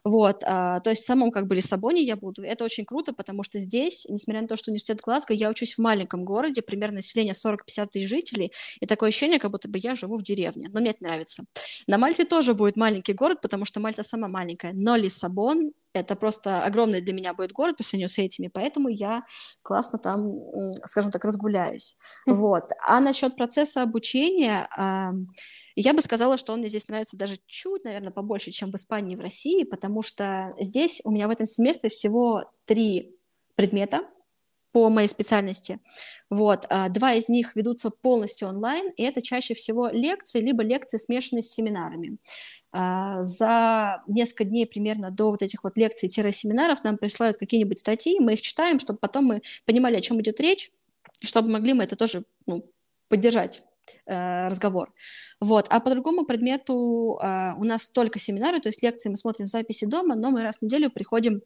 вот, 0.04 0.44
а, 0.46 0.80
то 0.80 0.90
есть 0.90 1.04
в 1.04 1.06
самом 1.06 1.32
как 1.32 1.46
бы 1.48 1.56
Лиссабоне 1.56 2.02
я 2.02 2.16
буду, 2.16 2.42
это 2.44 2.66
очень 2.66 2.84
круто, 2.84 3.14
потому 3.14 3.44
что 3.44 3.60
здесь, 3.60 4.06
несмотря 4.10 4.42
на 4.42 4.48
то, 4.48 4.58
что 4.58 4.72
университет 4.72 5.00
Глазго, 5.02 5.34
я 5.34 5.50
учусь 5.50 5.76
в 5.76 5.80
маленьком 5.80 6.26
городе, 6.26 6.62
примерно 6.64 6.96
население 6.96 7.34
40-50 7.34 7.88
тысяч 7.92 8.10
жителей, 8.10 8.52
и 8.80 8.86
такое 8.88 9.10
ощущение, 9.10 9.40
как 9.40 9.52
будто 9.52 9.70
бы 9.70 9.78
я 9.78 9.96
живу 9.96 10.18
в 10.18 10.24
деревне, 10.24 10.70
но 10.74 10.82
мне 10.82 10.90
это 10.90 11.04
нравится. 11.04 11.44
На 11.88 11.98
Мальте 12.00 12.26
тоже 12.26 12.56
будет 12.56 12.76
маленький 12.76 13.14
город, 13.14 13.42
потому 13.42 13.66
что 13.66 13.80
Мальта 13.80 14.02
сама 14.02 14.28
маленькая, 14.28 14.74
но 14.74 14.96
Лиссабон 14.96 15.72
это 15.94 16.16
просто 16.16 16.64
огромный 16.64 17.02
для 17.02 17.14
меня 17.14 17.34
будет 17.34 17.52
город 17.52 17.78
по 17.78 17.84
сравнению 17.84 18.10
с 18.10 18.18
этими, 18.18 18.48
поэтому 18.48 18.90
я 18.90 19.24
классно 19.62 20.00
там, 20.00 20.28
скажем 20.86 21.12
так, 21.12 21.24
разгуляюсь. 21.24 21.98
Вот. 22.26 22.64
А 22.86 23.00
насчет 23.00 23.36
процесса 23.36 23.84
обучения, 23.84 24.68
я 25.76 25.94
бы 25.94 26.02
сказала, 26.02 26.38
что 26.38 26.54
он 26.54 26.60
мне 26.60 26.70
здесь 26.70 26.88
нравится 26.88 27.18
даже 27.18 27.38
чуть, 27.48 27.86
наверное, 27.86 28.12
побольше, 28.12 28.52
чем 28.52 28.72
в 28.72 28.76
Испании 28.76 29.14
и 29.14 29.18
в 29.18 29.22
России, 29.22 29.64
потому 29.64 30.02
что 30.02 30.54
здесь 30.60 31.02
у 31.04 31.12
меня 31.12 31.28
в 31.28 31.32
этом 31.32 31.46
семестре 31.46 31.90
всего 31.90 32.52
три 32.66 33.16
предмета 33.56 34.02
по 34.72 34.90
моей 34.90 35.08
специальности. 35.08 35.80
Вот. 36.32 36.66
А 36.70 36.90
два 36.90 37.14
из 37.14 37.30
них 37.30 37.56
ведутся 37.56 37.92
полностью 37.92 38.48
онлайн, 38.48 38.92
и 38.98 39.04
это 39.04 39.22
чаще 39.22 39.54
всего 39.54 39.88
лекции, 39.90 40.42
либо 40.42 40.64
лекции, 40.64 40.98
смешанные 40.98 41.44
с 41.44 41.52
семинарами. 41.52 42.18
А, 42.76 43.24
за 43.24 44.02
несколько 44.08 44.46
дней 44.46 44.66
примерно 44.66 45.12
до 45.12 45.30
вот 45.30 45.44
этих 45.44 45.64
вот 45.64 45.78
лекций-семинаров 45.78 46.84
нам 46.84 46.98
присылают 46.98 47.38
какие-нибудь 47.38 47.78
статьи, 47.78 48.20
мы 48.20 48.34
их 48.34 48.42
читаем, 48.42 48.80
чтобы 48.80 48.98
потом 48.98 49.26
мы 49.26 49.42
понимали, 49.66 49.96
о 49.96 50.02
чем 50.02 50.20
идет 50.20 50.40
речь, 50.40 50.72
чтобы 51.24 51.52
могли 51.52 51.74
мы 51.74 51.84
это 51.84 51.96
тоже 51.96 52.26
ну, 52.48 52.66
поддержать 53.10 53.62
э, 54.08 54.48
разговор. 54.48 54.92
Вот. 55.40 55.68
А 55.70 55.80
по 55.82 55.92
другому 55.92 56.26
предмету 56.26 57.20
э, 57.22 57.54
у 57.58 57.64
нас 57.64 57.92
только 57.92 58.18
семинары, 58.18 58.60
то 58.60 58.70
есть 58.70 58.82
лекции 58.82 59.10
мы 59.10 59.18
смотрим 59.18 59.46
в 59.46 59.50
записи 59.50 59.86
дома, 59.86 60.16
но 60.16 60.32
мы 60.32 60.42
раз 60.42 60.58
в 60.58 60.62
неделю 60.64 60.90
приходим 60.90 61.36
э, 61.36 61.42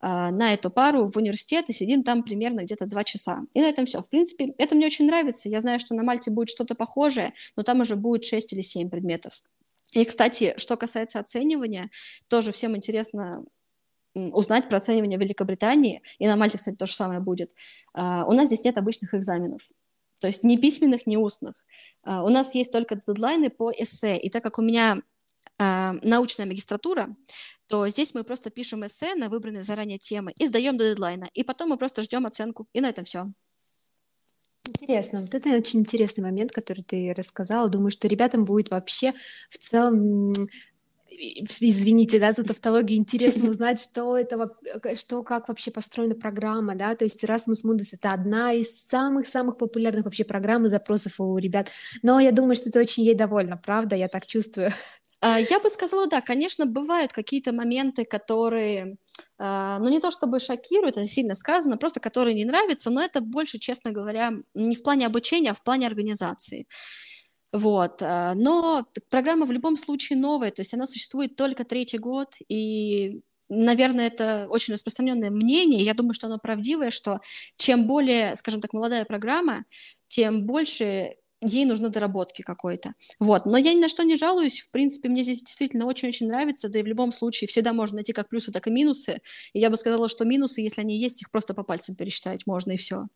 на 0.00 0.54
эту 0.54 0.70
пару 0.70 1.08
в 1.08 1.16
университет 1.18 1.68
и 1.68 1.74
сидим 1.74 2.04
там 2.04 2.22
примерно 2.22 2.62
где-то 2.62 2.86
два 2.86 3.04
часа. 3.04 3.42
И 3.52 3.60
на 3.60 3.66
этом 3.66 3.84
все. 3.84 4.00
В 4.00 4.08
принципе, 4.08 4.54
это 4.56 4.74
мне 4.74 4.86
очень 4.86 5.04
нравится. 5.06 5.50
Я 5.50 5.60
знаю, 5.60 5.78
что 5.78 5.94
на 5.94 6.02
Мальте 6.04 6.30
будет 6.30 6.48
что-то 6.48 6.74
похожее, 6.74 7.34
но 7.54 7.64
там 7.64 7.80
уже 7.80 7.96
будет 7.96 8.24
6 8.24 8.54
или 8.54 8.62
7 8.62 8.88
предметов. 8.88 9.42
И, 9.92 10.04
кстати, 10.04 10.54
что 10.56 10.76
касается 10.76 11.18
оценивания, 11.18 11.90
тоже 12.28 12.52
всем 12.52 12.76
интересно 12.76 13.44
узнать 14.14 14.68
про 14.68 14.78
оценивание 14.78 15.18
Великобритании, 15.18 16.00
и 16.18 16.26
на 16.26 16.36
Мальте, 16.36 16.58
кстати, 16.58 16.76
то 16.76 16.86
же 16.86 16.94
самое 16.94 17.20
будет. 17.20 17.52
Uh, 17.96 18.24
у 18.26 18.32
нас 18.32 18.46
здесь 18.46 18.64
нет 18.64 18.76
обычных 18.78 19.14
экзаменов, 19.14 19.62
то 20.18 20.26
есть 20.26 20.42
ни 20.42 20.56
письменных, 20.56 21.06
ни 21.06 21.16
устных. 21.16 21.56
Uh, 22.04 22.24
у 22.24 22.28
нас 22.28 22.54
есть 22.54 22.72
только 22.72 22.96
дедлайны 22.96 23.50
по 23.50 23.70
эссе, 23.70 24.16
и 24.16 24.30
так 24.30 24.42
как 24.42 24.58
у 24.58 24.62
меня 24.62 25.00
uh, 25.60 25.98
научная 26.02 26.46
магистратура, 26.46 27.14
то 27.68 27.86
здесь 27.88 28.14
мы 28.14 28.24
просто 28.24 28.50
пишем 28.50 28.84
эссе 28.84 29.14
на 29.14 29.28
выбранные 29.28 29.62
заранее 29.62 29.98
темы 29.98 30.32
и 30.38 30.46
сдаем 30.46 30.76
до 30.76 30.88
дедлайна, 30.88 31.28
и 31.34 31.44
потом 31.44 31.70
мы 31.70 31.76
просто 31.76 32.02
ждем 32.02 32.26
оценку, 32.26 32.66
и 32.72 32.80
на 32.80 32.88
этом 32.88 33.04
все. 33.04 33.26
Интересно. 34.70 35.18
Вот 35.20 35.34
это 35.34 35.56
очень 35.56 35.80
интересный 35.80 36.22
момент, 36.22 36.52
который 36.52 36.84
ты 36.84 37.12
рассказала. 37.16 37.68
Думаю, 37.68 37.90
что 37.90 38.08
ребятам 38.08 38.44
будет 38.44 38.70
вообще 38.70 39.12
в 39.50 39.58
целом 39.58 40.32
извините, 41.12 42.18
да, 42.18 42.32
за 42.32 42.44
тавтологию, 42.44 42.98
интересно 42.98 43.50
узнать, 43.50 43.80
что 43.80 44.16
это, 44.16 44.50
что, 44.96 45.22
как 45.22 45.48
вообще 45.48 45.70
построена 45.70 46.14
программа, 46.14 46.74
да, 46.76 46.94
то 46.94 47.04
есть 47.04 47.22
Erasmus 47.24 47.64
Mundus— 47.66 47.88
это 47.92 48.10
одна 48.10 48.52
из 48.52 48.86
самых-самых 48.86 49.58
популярных 49.58 50.04
вообще 50.04 50.24
программ 50.24 50.66
и 50.66 50.68
запросов 50.68 51.14
у 51.18 51.36
ребят, 51.36 51.68
но 52.02 52.20
я 52.20 52.32
думаю, 52.32 52.54
что 52.54 52.70
ты 52.70 52.80
очень 52.80 53.02
ей 53.02 53.14
довольна, 53.14 53.56
правда, 53.56 53.96
я 53.96 54.08
так 54.08 54.26
чувствую. 54.26 54.70
А, 55.20 55.38
я 55.38 55.60
бы 55.60 55.68
сказала, 55.68 56.06
да, 56.06 56.20
конечно, 56.20 56.66
бывают 56.66 57.12
какие-то 57.12 57.52
моменты, 57.52 58.04
которые 58.04 58.96
а, 59.38 59.78
ну, 59.78 59.88
не 59.88 60.00
то 60.00 60.10
чтобы 60.10 60.40
шокирует, 60.40 60.96
это 60.96 61.06
сильно 61.06 61.34
сказано, 61.34 61.76
просто 61.76 62.00
которые 62.00 62.34
не 62.34 62.44
нравятся, 62.44 62.90
но 62.90 63.02
это 63.02 63.20
больше, 63.20 63.58
честно 63.58 63.90
говоря, 63.90 64.32
не 64.54 64.76
в 64.76 64.82
плане 64.82 65.06
обучения, 65.06 65.50
а 65.50 65.54
в 65.54 65.62
плане 65.62 65.86
организации. 65.86 66.66
Вот. 67.52 68.02
А, 68.02 68.34
но 68.34 68.86
программа 69.10 69.46
в 69.46 69.52
любом 69.52 69.76
случае 69.76 70.18
новая, 70.18 70.50
то 70.50 70.62
есть 70.62 70.74
она 70.74 70.86
существует 70.86 71.36
только 71.36 71.64
третий 71.64 71.98
год, 71.98 72.34
и 72.48 73.20
наверное, 73.48 74.06
это 74.06 74.46
очень 74.48 74.74
распространенное 74.74 75.30
мнение, 75.30 75.82
я 75.82 75.94
думаю, 75.94 76.14
что 76.14 76.28
оно 76.28 76.38
правдивое, 76.38 76.90
что 76.90 77.20
чем 77.56 77.86
более, 77.86 78.36
скажем 78.36 78.60
так, 78.60 78.72
молодая 78.72 79.04
программа, 79.04 79.64
тем 80.08 80.46
больше 80.46 81.16
ей 81.42 81.64
нужны 81.64 81.88
доработки 81.88 82.42
какой-то. 82.42 82.94
Вот. 83.18 83.46
Но 83.46 83.56
я 83.56 83.72
ни 83.72 83.80
на 83.80 83.88
что 83.88 84.02
не 84.02 84.16
жалуюсь. 84.16 84.60
В 84.60 84.70
принципе, 84.70 85.08
мне 85.08 85.22
здесь 85.22 85.42
действительно 85.42 85.86
очень-очень 85.86 86.26
нравится. 86.26 86.68
Да 86.68 86.78
и 86.78 86.82
в 86.82 86.86
любом 86.86 87.12
случае 87.12 87.48
всегда 87.48 87.72
можно 87.72 87.96
найти 87.96 88.12
как 88.12 88.28
плюсы, 88.28 88.52
так 88.52 88.66
и 88.66 88.70
минусы. 88.70 89.20
И 89.52 89.60
я 89.60 89.70
бы 89.70 89.76
сказала, 89.76 90.08
что 90.08 90.24
минусы, 90.24 90.60
если 90.60 90.80
они 90.80 90.98
есть, 90.98 91.22
их 91.22 91.30
просто 91.30 91.54
по 91.54 91.62
пальцам 91.62 91.96
пересчитать 91.96 92.46
можно, 92.46 92.72
и 92.72 92.76
все. 92.76 93.06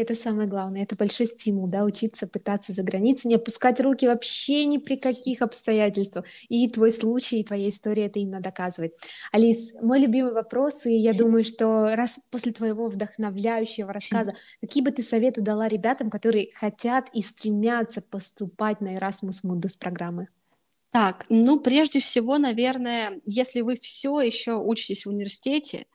Это 0.00 0.14
самое 0.14 0.48
главное, 0.48 0.82
это 0.82 0.96
большой 0.96 1.26
стимул, 1.26 1.66
да, 1.66 1.84
учиться 1.84 2.26
пытаться 2.26 2.72
за 2.72 2.82
границей, 2.82 3.28
не 3.28 3.34
опускать 3.34 3.80
руки 3.80 4.06
вообще 4.06 4.64
ни 4.64 4.78
при 4.78 4.96
каких 4.96 5.42
обстоятельствах. 5.42 6.24
И 6.48 6.68
твой 6.68 6.90
случай, 6.90 7.40
и 7.40 7.44
твоя 7.44 7.68
история 7.68 8.06
это 8.06 8.18
именно 8.18 8.40
доказывает. 8.40 8.94
Алис, 9.32 9.74
мой 9.82 10.00
любимый 10.00 10.32
вопрос, 10.32 10.86
и 10.86 10.94
я 10.94 11.12
думаю, 11.12 11.44
что 11.44 11.94
раз 11.94 12.20
после 12.30 12.52
твоего 12.52 12.88
вдохновляющего 12.88 13.92
рассказа, 13.92 14.32
какие 14.60 14.82
бы 14.82 14.90
ты 14.90 15.02
советы 15.02 15.40
дала 15.40 15.68
ребятам, 15.68 16.10
которые 16.10 16.50
хотят 16.54 17.08
и 17.12 17.22
стремятся 17.22 18.02
поступать 18.02 18.80
на 18.80 18.96
Erasmus 18.96 19.44
Mundus 19.44 19.78
программы? 19.78 20.28
Так, 20.90 21.26
ну, 21.28 21.60
прежде 21.60 22.00
всего, 22.00 22.38
наверное, 22.38 23.20
если 23.26 23.60
вы 23.60 23.76
все 23.76 24.20
еще 24.20 24.54
учитесь 24.56 25.04
в 25.04 25.10
университете, 25.10 25.86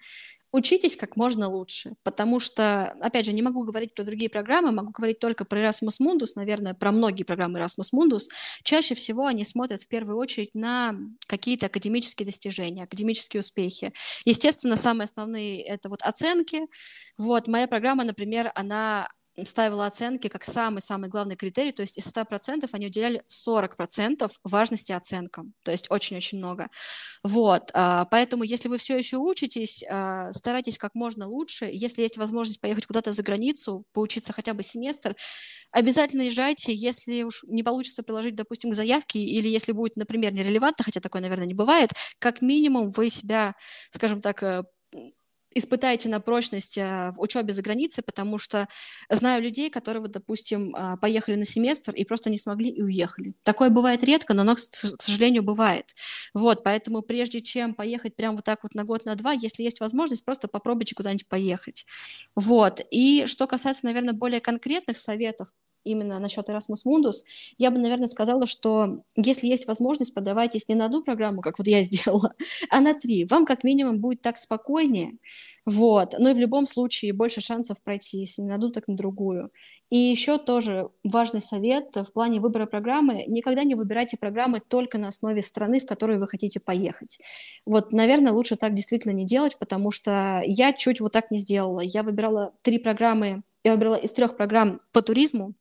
учитесь 0.54 0.96
как 0.96 1.18
можно 1.18 1.50
лучше, 1.50 1.96
потому 2.04 2.40
что, 2.40 2.92
опять 3.02 3.26
же, 3.26 3.34
не 3.34 3.42
могу 3.42 3.64
говорить 3.64 3.96
про 3.96 4.04
другие 4.04 4.30
программы, 4.30 4.72
могу 4.72 4.92
говорить 4.92 5.20
только 5.20 5.46
про 5.46 5.60
Erasmus 5.62 6.00
Mundus, 6.00 6.34
наверное, 6.36 6.76
про 6.76 6.92
многие 6.92 7.24
программы 7.24 7.60
Erasmus 7.60 7.90
Mundus. 7.94 8.28
Чаще 8.64 8.94
всего 8.94 9.26
они 9.26 9.44
смотрят 9.44 9.82
в 9.82 9.88
первую 9.88 10.18
очередь 10.18 10.54
на 10.54 10.96
какие-то 11.28 11.66
академические 11.66 12.28
достижения, 12.28 12.84
академические 12.84 13.40
успехи. 13.40 13.90
Естественно, 14.26 14.78
самые 14.78 15.06
основные— 15.06 15.64
это 15.66 15.90
вот 15.90 16.04
оценки. 16.04 16.62
Вот, 17.18 17.48
моя 17.48 17.68
программа, 17.68 18.04
например, 18.04 18.52
она 18.54 19.10
ставила 19.46 19.88
оценки 19.88 20.28
как 20.28 20.44
самый-самый 20.44 21.10
главный 21.10 21.36
критерий, 21.36 21.72
то 21.72 21.82
есть 21.82 21.98
из 21.98 22.08
100% 22.08 22.70
они 22.72 22.88
уделяли 22.88 23.24
40% 23.30 24.32
важности 24.44 24.92
оценкам, 24.92 25.54
то 25.64 25.72
есть 25.72 25.90
очень-очень 25.90 26.38
много. 26.38 26.68
Вот, 27.24 27.72
а, 27.74 28.06
поэтому 28.06 28.44
если 28.44 28.70
вы 28.70 28.78
все 28.78 28.98
еще 28.98 29.18
учитесь, 29.18 29.84
а, 29.90 30.32
старайтесь 30.34 30.78
как 30.78 30.94
можно 30.94 31.28
лучше, 31.28 31.70
если 31.72 32.02
есть 32.02 32.18
возможность 32.18 32.62
поехать 32.62 32.86
куда-то 32.86 33.12
за 33.12 33.24
границу, 33.24 33.86
поучиться 33.94 34.34
хотя 34.34 34.54
бы 34.54 34.64
семестр, 34.64 35.16
обязательно 35.72 36.22
езжайте, 36.24 36.74
если 36.74 37.24
уж 37.24 37.44
не 37.48 37.64
получится 37.64 38.04
приложить, 38.04 38.36
допустим, 38.36 38.72
к 38.72 38.76
заявке, 38.76 39.20
или 39.20 39.48
если 39.48 39.72
будет, 39.72 39.96
например, 39.96 40.34
нерелевантно, 40.34 40.86
хотя 40.86 41.00
такое, 41.00 41.22
наверное, 41.22 41.48
не 41.48 41.56
бывает, 41.56 41.90
как 42.20 42.42
минимум 42.42 42.92
вы 42.92 43.10
себя, 43.10 43.56
скажем 43.90 44.22
так, 44.22 44.44
э, 44.44 44.64
испытайте 45.56 46.10
на 46.10 46.20
прочность 46.20 46.78
а, 46.78 47.12
в 47.12 47.22
учебе 47.22 47.54
за 47.54 47.62
границей, 47.62 48.04
потому 48.04 48.38
что 48.38 48.68
знаю 49.10 49.42
людей, 49.42 49.70
которые, 49.70 50.08
допустим, 50.08 50.76
а, 50.76 50.98
поехали 50.98 51.36
на 51.36 51.46
семестр 51.46 51.92
и 51.94 52.06
просто 52.06 52.30
не 52.30 52.38
смогли 52.38 52.70
и 52.70 52.82
уехали. 52.82 53.34
Такое 53.44 53.70
бывает 53.70 54.04
редко, 54.04 54.34
но 54.34 54.42
оно, 54.42 54.56
к 54.56 54.60
сожалению, 54.60 55.44
бывает. 55.44 55.94
Вот, 56.34 56.64
поэтому 56.64 57.02
прежде 57.02 57.42
чем 57.42 57.74
поехать 57.74 58.16
прямо 58.16 58.38
вот 58.38 58.46
так 58.46 58.64
вот 58.64 58.76
на 58.76 58.84
год, 58.84 59.06
на 59.06 59.16
два, 59.16 59.34
если 59.34 59.64
есть 59.64 59.80
возможность, 59.80 60.26
просто 60.26 60.48
попробуйте 60.48 60.96
куда-нибудь 60.96 61.28
поехать. 61.28 61.86
Вот. 62.36 62.82
И 62.92 63.26
что 63.26 63.48
касается, 63.48 63.86
наверное, 63.86 64.14
более 64.14 64.42
конкретных 64.42 64.98
советов, 64.98 65.50
именно 65.84 66.20
насчет 66.20 66.50
Erasmus 66.50 66.86
Mundus, 66.88 67.24
я 67.58 67.72
бы, 67.72 67.78
наверное, 67.80 68.08
сказала, 68.08 68.48
что 68.48 69.04
если 69.16 69.48
есть 69.48 69.68
возможность, 69.68 70.14
подавайтесь 70.14 70.68
не 70.68 70.76
на 70.76 70.86
одну 70.86 71.04
программу, 71.04 71.42
как 71.42 71.58
вот 71.60 71.68
я 71.68 71.82
сделала, 71.84 72.34
а 72.70 72.82
на 72.82 72.94
три. 72.94 73.26
Вам 73.26 73.46
как 73.46 73.64
минимум 73.64 74.00
будет 74.00 74.22
так 74.22 74.38
спокойнее, 74.38 75.18
вот. 75.66 76.14
Но 76.18 76.30
и 76.30 76.34
в 76.34 76.40
любом 76.40 76.68
случае 76.68 77.14
больше 77.14 77.42
шансов 77.42 77.82
пройти, 77.82 78.20
если 78.20 78.42
не 78.42 78.50
на 78.50 78.56
одну, 78.56 78.70
так 78.70 78.88
на 78.88 78.96
другую. 78.96 79.50
И 79.90 79.98
еще 79.98 80.40
тоже 80.40 80.90
важный 81.04 81.40
совет 81.40 81.96
в 81.96 82.12
плане 82.12 82.40
выбора 82.40 82.66
программы. 82.66 83.26
Никогда 83.28 83.64
не 83.64 83.76
выбирайте 83.76 84.18
программы 84.18 84.60
только 84.60 84.98
на 84.98 85.10
основе 85.10 85.42
страны, 85.42 85.80
в 85.80 85.86
которую 85.86 86.20
вы 86.20 86.28
хотите 86.28 86.60
поехать. 86.60 87.20
Вот, 87.66 87.94
наверное, 87.94 88.34
лучше 88.34 88.56
так 88.56 88.74
действительно 88.74 89.12
не 89.12 89.26
делать, 89.26 89.58
потому 89.58 89.92
что 89.92 90.42
я 90.46 90.74
чуть 90.74 91.00
вот 91.00 91.12
так 91.12 91.30
не 91.32 91.38
сделала. 91.38 91.80
Я 91.80 92.04
выбирала 92.04 92.54
три 92.64 92.80
программы, 92.80 93.44
я 93.64 93.74
выбрала 93.74 93.96
из 93.96 94.12
трех 94.12 94.36
программ 94.36 94.82
по 94.92 95.02
туризму, 95.02 95.54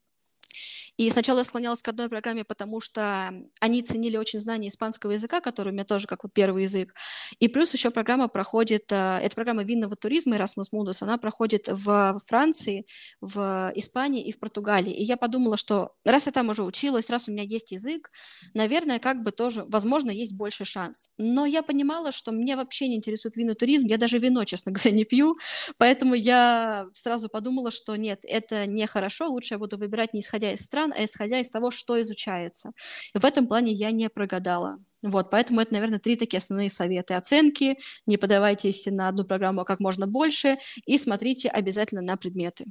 и 0.96 1.09
сначала 1.11 1.38
я 1.38 1.44
склонялась 1.44 1.83
к 1.83 1.88
одной 1.88 2.09
программе, 2.09 2.44
потому 2.44 2.81
что 2.81 3.33
они 3.61 3.83
ценили 3.83 4.16
очень 4.16 4.38
знание 4.38 4.68
испанского 4.68 5.12
языка, 5.12 5.40
который 5.40 5.70
у 5.70 5.72
меня 5.72 5.85
тоже 5.85 6.07
как 6.07 6.24
вот 6.24 6.33
первый 6.35 6.64
язык. 6.64 6.94
И 7.38 7.48
плюс 7.48 7.72
еще 7.72 7.90
программа 7.90 8.28
проходит, 8.28 8.92
э, 8.92 9.18
эта 9.22 9.35
программа 9.35 9.64
винного 9.64 9.96
туризма 9.96 10.37
Erasmus 10.37 10.72
Mundus, 10.74 10.98
она 11.00 11.18
проходит 11.18 11.68
в 11.68 12.18
Франции, 12.26 12.87
в 13.20 13.72
Испании 13.74 14.26
и 14.26 14.33
в 14.33 14.38
Португалии. 14.38 14.92
И 14.92 15.02
я 15.05 15.16
подумала, 15.16 15.57
что 15.57 15.92
раз 16.05 16.26
я 16.26 16.33
там 16.33 16.50
уже 16.50 16.62
училась, 16.62 17.09
раз 17.11 17.28
у 17.28 17.33
меня 17.33 17.44
есть 17.44 17.72
язык, 17.72 18.11
наверное, 18.55 18.98
как 18.98 19.22
бы 19.22 19.33
тоже, 19.33 19.64
возможно, 19.68 20.11
есть 20.11 20.35
больше 20.35 20.64
шанс. 20.64 21.11
Но 21.16 21.46
я 21.46 21.62
понимала, 21.62 22.12
что 22.12 22.33
мне 22.33 22.57
вообще 22.57 22.88
не 22.88 22.96
интересует 22.96 23.37
винный 23.37 23.55
туризм, 23.55 23.87
я 23.87 23.96
даже 23.96 24.18
вино, 24.18 24.44
честно 24.44 24.72
говоря, 24.72 24.90
не 24.90 25.05
пью, 25.05 25.38
поэтому 25.78 26.14
я 26.14 26.87
сразу 26.94 27.28
подумала, 27.28 27.70
что 27.70 27.96
нет, 27.96 28.20
это 28.24 28.66
нехорошо, 28.66 29.28
лучше 29.28 29.55
я 29.55 29.59
буду 29.59 29.78
выбирать 29.78 30.12
не 30.14 30.20
исходя 30.20 30.52
из 30.52 30.62
стран, 30.64 30.82
стран, 30.83 30.92
а 30.97 31.05
исходя 31.05 31.40
из 31.40 31.51
того, 31.51 31.71
что 31.71 32.01
изучается. 32.01 32.73
И 33.14 33.18
в 33.18 33.25
этом 33.25 33.47
плане 33.47 33.73
я 33.73 33.90
не 33.90 34.09
прогадала. 34.09 34.79
Вот, 35.03 35.31
поэтому 35.31 35.61
это, 35.61 35.75
наверное, 35.75 35.99
три 35.99 36.16
такие 36.16 36.38
основные 36.38 36.71
советы. 36.71 37.14
Оценки, 37.14 37.79
не 38.07 38.16
подавайтесь 38.16 38.87
на 38.87 39.09
одну 39.09 39.25
программу 39.25 39.64
как 39.64 39.81
можно 39.81 40.07
больше 40.07 40.59
и 40.87 40.97
смотрите 40.99 41.49
обязательно 41.49 42.03
на 42.03 42.16
предметы. 42.16 42.66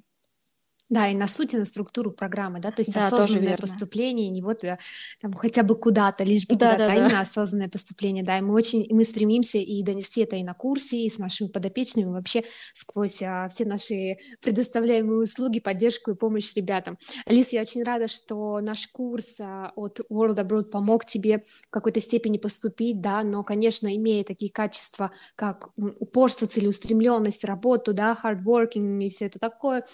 Да, 0.92 1.08
и 1.08 1.16
на 1.16 1.28
суть, 1.28 1.54
и 1.54 1.58
на 1.58 1.64
структуру 1.64 2.12
программы, 2.12 2.60
да, 2.60 2.70
то 2.70 2.82
есть 2.82 2.94
да, 2.94 3.08
осознанное 3.08 3.56
поступление, 3.56 4.30
не 4.30 4.42
вот 4.42 4.62
э, 4.66 4.78
там 5.22 5.32
хотя 5.32 5.64
бы 5.64 5.76
куда-то, 5.76 6.26
лишь 6.26 6.46
бы 6.46 6.58
да, 6.58 6.74
куда-то, 6.74 6.88
да, 6.88 6.92
а 6.92 6.96
именно 6.98 7.22
осознанное 7.22 7.70
поступление, 7.70 8.26
да, 8.26 8.38
и 8.38 8.42
мы 8.42 8.54
очень, 8.54 8.86
мы 8.90 9.06
стремимся 9.06 9.58
и 9.58 9.84
донести 9.84 10.20
это 10.20 10.36
и 10.36 10.44
на 10.44 10.54
курсе, 10.54 10.98
и 10.98 11.10
с 11.10 11.18
нашими 11.18 11.48
подопечными, 11.48 12.10
вообще 12.10 12.44
сквозь 12.74 13.24
а, 13.24 13.48
все 13.48 13.64
наши 13.64 14.18
предоставляемые 14.42 15.22
услуги, 15.22 15.62
поддержку 15.62 16.12
и 16.12 16.16
помощь 16.16 16.54
ребятам. 16.56 16.98
Алис, 17.26 17.54
я 17.54 17.62
очень 17.62 17.84
рада, 17.84 18.10
что 18.10 18.60
наш 18.60 18.90
курс 18.90 19.40
а, 19.40 19.72
от 19.78 20.02
World 20.12 20.46
Abroad 20.46 20.66
помог 20.66 21.06
тебе 21.06 21.46
в 21.68 21.70
какой-то 21.70 22.02
степени 22.02 22.38
поступить, 22.38 23.00
да, 23.00 23.24
но, 23.24 23.46
конечно, 23.46 23.96
имея 23.96 24.26
такие 24.26 24.52
качества, 24.52 25.14
как 25.38 25.70
упорство, 25.78 26.48
целеустремленность, 26.48 27.46
работу, 27.46 27.94
да, 27.94 28.18
hard 28.22 28.44
working 28.44 29.02
и 29.02 29.10
все 29.10 29.28
это 29.28 29.40
такое, 29.40 29.86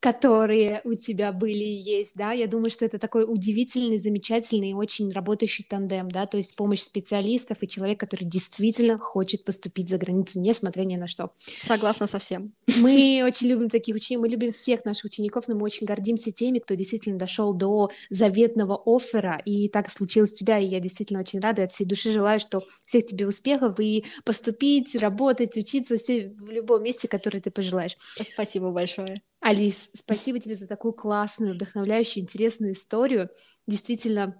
которые 0.00 0.29
которые 0.30 0.80
у 0.84 0.94
тебя 0.94 1.32
были 1.32 1.64
и 1.64 1.74
есть, 1.74 2.14
да, 2.14 2.30
я 2.30 2.46
думаю, 2.46 2.70
что 2.70 2.84
это 2.84 3.00
такой 3.00 3.24
удивительный, 3.26 3.98
замечательный 3.98 4.70
и 4.70 4.74
очень 4.74 5.10
работающий 5.10 5.66
тандем, 5.68 6.08
да, 6.08 6.24
то 6.26 6.36
есть 6.36 6.54
помощь 6.54 6.82
специалистов 6.82 7.58
и 7.62 7.68
человек, 7.68 7.98
который 7.98 8.24
действительно 8.24 8.96
хочет 8.96 9.44
поступить 9.44 9.88
за 9.88 9.98
границу, 9.98 10.38
несмотря 10.38 10.84
ни 10.84 10.94
на 10.94 11.08
что. 11.08 11.32
Согласна 11.58 12.06
со 12.06 12.20
всем. 12.20 12.52
Мы 12.78 13.22
очень 13.26 13.48
любим 13.48 13.68
таких 13.68 13.96
учеников, 13.96 14.22
мы 14.22 14.28
любим 14.28 14.52
всех 14.52 14.84
наших 14.84 15.06
учеников, 15.06 15.48
но 15.48 15.56
мы 15.56 15.62
очень 15.62 15.84
гордимся 15.84 16.30
теми, 16.30 16.60
кто 16.60 16.74
действительно 16.74 17.18
дошел 17.18 17.52
до 17.52 17.90
заветного 18.08 18.80
оффера, 18.86 19.42
и 19.44 19.68
так 19.68 19.90
случилось 19.90 20.30
у 20.30 20.36
тебя, 20.36 20.60
и 20.60 20.66
я 20.66 20.78
действительно 20.78 21.18
очень 21.18 21.40
рада, 21.40 21.64
от 21.64 21.72
всей 21.72 21.86
души 21.86 22.12
желаю, 22.12 22.38
что 22.38 22.62
всех 22.84 23.04
тебе 23.04 23.26
успехов 23.26 23.80
и 23.80 24.04
поступить, 24.24 24.94
работать, 24.94 25.56
учиться 25.56 25.96
все 25.96 26.28
в 26.38 26.50
любом 26.50 26.84
месте, 26.84 27.08
которое 27.08 27.40
ты 27.40 27.50
пожелаешь. 27.50 27.96
Спасибо 27.98 28.70
большое. 28.70 29.22
Алис, 29.40 29.90
спасибо 29.94 30.38
тебе 30.38 30.54
за 30.54 30.66
такую 30.66 30.92
классную, 30.92 31.54
вдохновляющую, 31.54 32.22
интересную 32.22 32.72
историю. 32.72 33.30
Действительно, 33.66 34.36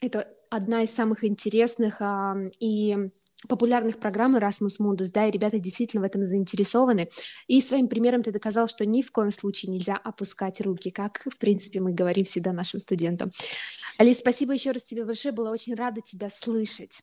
это 0.00 0.28
одна 0.50 0.82
из 0.82 0.90
самых 0.90 1.24
интересных 1.24 2.02
а, 2.02 2.36
и 2.60 3.10
популярных 3.48 3.98
программ 3.98 4.36
Erasmus 4.36 4.78
Mundus, 4.80 5.08
да, 5.12 5.26
и 5.26 5.30
ребята 5.30 5.58
действительно 5.58 6.02
в 6.02 6.06
этом 6.06 6.24
заинтересованы. 6.24 7.08
И 7.46 7.60
своим 7.60 7.88
примером 7.88 8.22
ты 8.22 8.30
доказал, 8.30 8.68
что 8.68 8.84
ни 8.84 9.02
в 9.02 9.10
коем 9.10 9.32
случае 9.32 9.72
нельзя 9.72 9.96
опускать 9.96 10.60
руки, 10.60 10.90
как, 10.90 11.22
в 11.24 11.38
принципе, 11.38 11.80
мы 11.80 11.92
говорим 11.92 12.24
всегда 12.24 12.52
нашим 12.52 12.78
студентам. 12.78 13.32
Алис, 13.98 14.18
спасибо 14.18 14.52
еще 14.52 14.72
раз 14.72 14.84
тебе 14.84 15.04
большое, 15.04 15.32
была 15.32 15.50
очень 15.50 15.74
рада 15.74 16.00
тебя 16.02 16.30
слышать. 16.30 17.02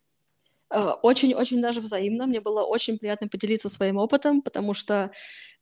Очень-очень 0.72 1.62
даже 1.62 1.80
взаимно. 1.82 2.28
Мне 2.28 2.42
было 2.42 2.64
очень 2.64 3.00
приятно 3.00 3.28
поделиться 3.28 3.70
своим 3.70 3.98
опытом, 3.98 4.42
потому 4.44 4.76
что 4.76 5.12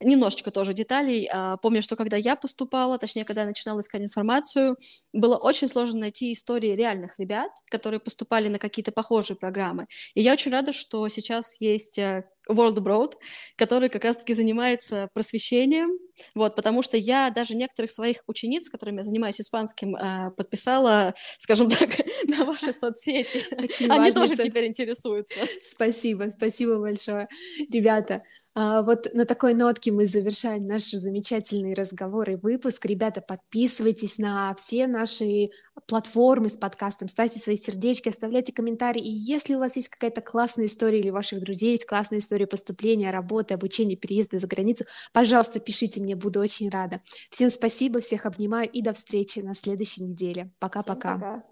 немножечко 0.01 0.51
тоже 0.51 0.73
деталей. 0.73 1.29
А, 1.31 1.57
помню, 1.57 1.81
что 1.81 1.95
когда 1.95 2.17
я 2.17 2.35
поступала, 2.35 2.97
точнее, 2.97 3.23
когда 3.23 3.41
я 3.41 3.47
начинала 3.47 3.79
искать 3.79 4.01
информацию, 4.01 4.75
было 5.13 5.37
очень 5.37 5.69
сложно 5.69 6.01
найти 6.01 6.33
истории 6.33 6.73
реальных 6.73 7.19
ребят, 7.19 7.51
которые 7.71 8.01
поступали 8.01 8.49
на 8.49 8.59
какие-то 8.59 8.91
похожие 8.91 9.37
программы. 9.37 9.87
И 10.13 10.21
я 10.21 10.33
очень 10.33 10.51
рада, 10.51 10.73
что 10.73 11.07
сейчас 11.07 11.59
есть 11.61 11.97
э, 11.97 12.25
World 12.49 12.75
Abroad, 12.77 13.13
который 13.55 13.89
как 13.89 14.03
раз-таки 14.03 14.33
занимается 14.33 15.09
просвещением, 15.13 15.91
вот, 16.35 16.55
потому 16.55 16.81
что 16.81 16.97
я 16.97 17.29
даже 17.29 17.55
некоторых 17.55 17.91
своих 17.91 18.23
учениц, 18.27 18.69
которыми 18.69 18.97
я 18.97 19.03
занимаюсь 19.03 19.39
испанским, 19.41 19.95
э, 19.95 20.31
подписала, 20.31 21.13
скажем 21.37 21.69
так, 21.69 21.89
на 22.25 22.45
ваши 22.45 22.73
соцсети. 22.73 23.43
Очень 23.51 23.91
Они 23.91 24.11
тоже 24.11 24.35
теперь 24.35 24.67
интересуются. 24.67 25.39
Спасибо, 25.63 26.29
спасибо 26.31 26.79
большое. 26.79 27.27
Ребята, 27.71 28.23
А, 28.46 28.46
вот 28.57 29.13
на 29.13 29.25
такой 29.25 29.53
нотке 29.53 29.91
мы 29.91 30.07
завершаем 30.07 30.65
наш 30.65 30.89
замечательный 30.89 31.75
разговор 31.75 32.27
и 32.31 32.35
выпуск. 32.35 32.83
Ребята, 32.87 33.21
подписывайтесь 33.21 34.17
на 34.17 34.55
все 34.55 34.87
наши 34.87 35.49
платформы 35.87 36.49
с 36.49 36.57
подкастом, 36.57 37.07
ставьте 37.07 37.39
свои 37.39 37.55
сердечки, 37.55 38.09
оставляйте 38.09 38.51
комментарии. 38.51 39.01
И 39.01 39.11
если 39.11 39.53
у 39.53 39.59
вас 39.59 39.75
есть 39.75 39.89
какая-то 39.89 40.21
классная 40.21 40.65
история 40.65 40.97
или 40.97 41.11
у 41.11 41.13
ваших 41.13 41.39
друзей 41.41 41.73
есть 41.73 41.85
классная 41.85 42.17
история 42.17 42.47
поступления, 42.47 43.11
работы, 43.11 43.53
обучения, 43.53 43.95
переезда 43.95 44.39
за 44.39 44.47
границу, 44.47 44.85
пожалуйста, 45.13 45.59
пишите 45.59 46.01
мне, 46.01 46.15
буду 46.15 46.39
очень 46.39 46.69
рада. 46.69 47.01
Всем 47.29 47.51
спасибо, 47.51 47.99
всех 47.99 48.25
обнимаю 48.25 48.67
и 48.67 48.81
до 48.81 48.93
встречи 48.93 49.37
на 49.37 49.53
следующей 49.53 50.03
неделе. 50.03 50.51
Пока-пока. 50.57 51.43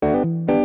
Пока. 0.00 0.59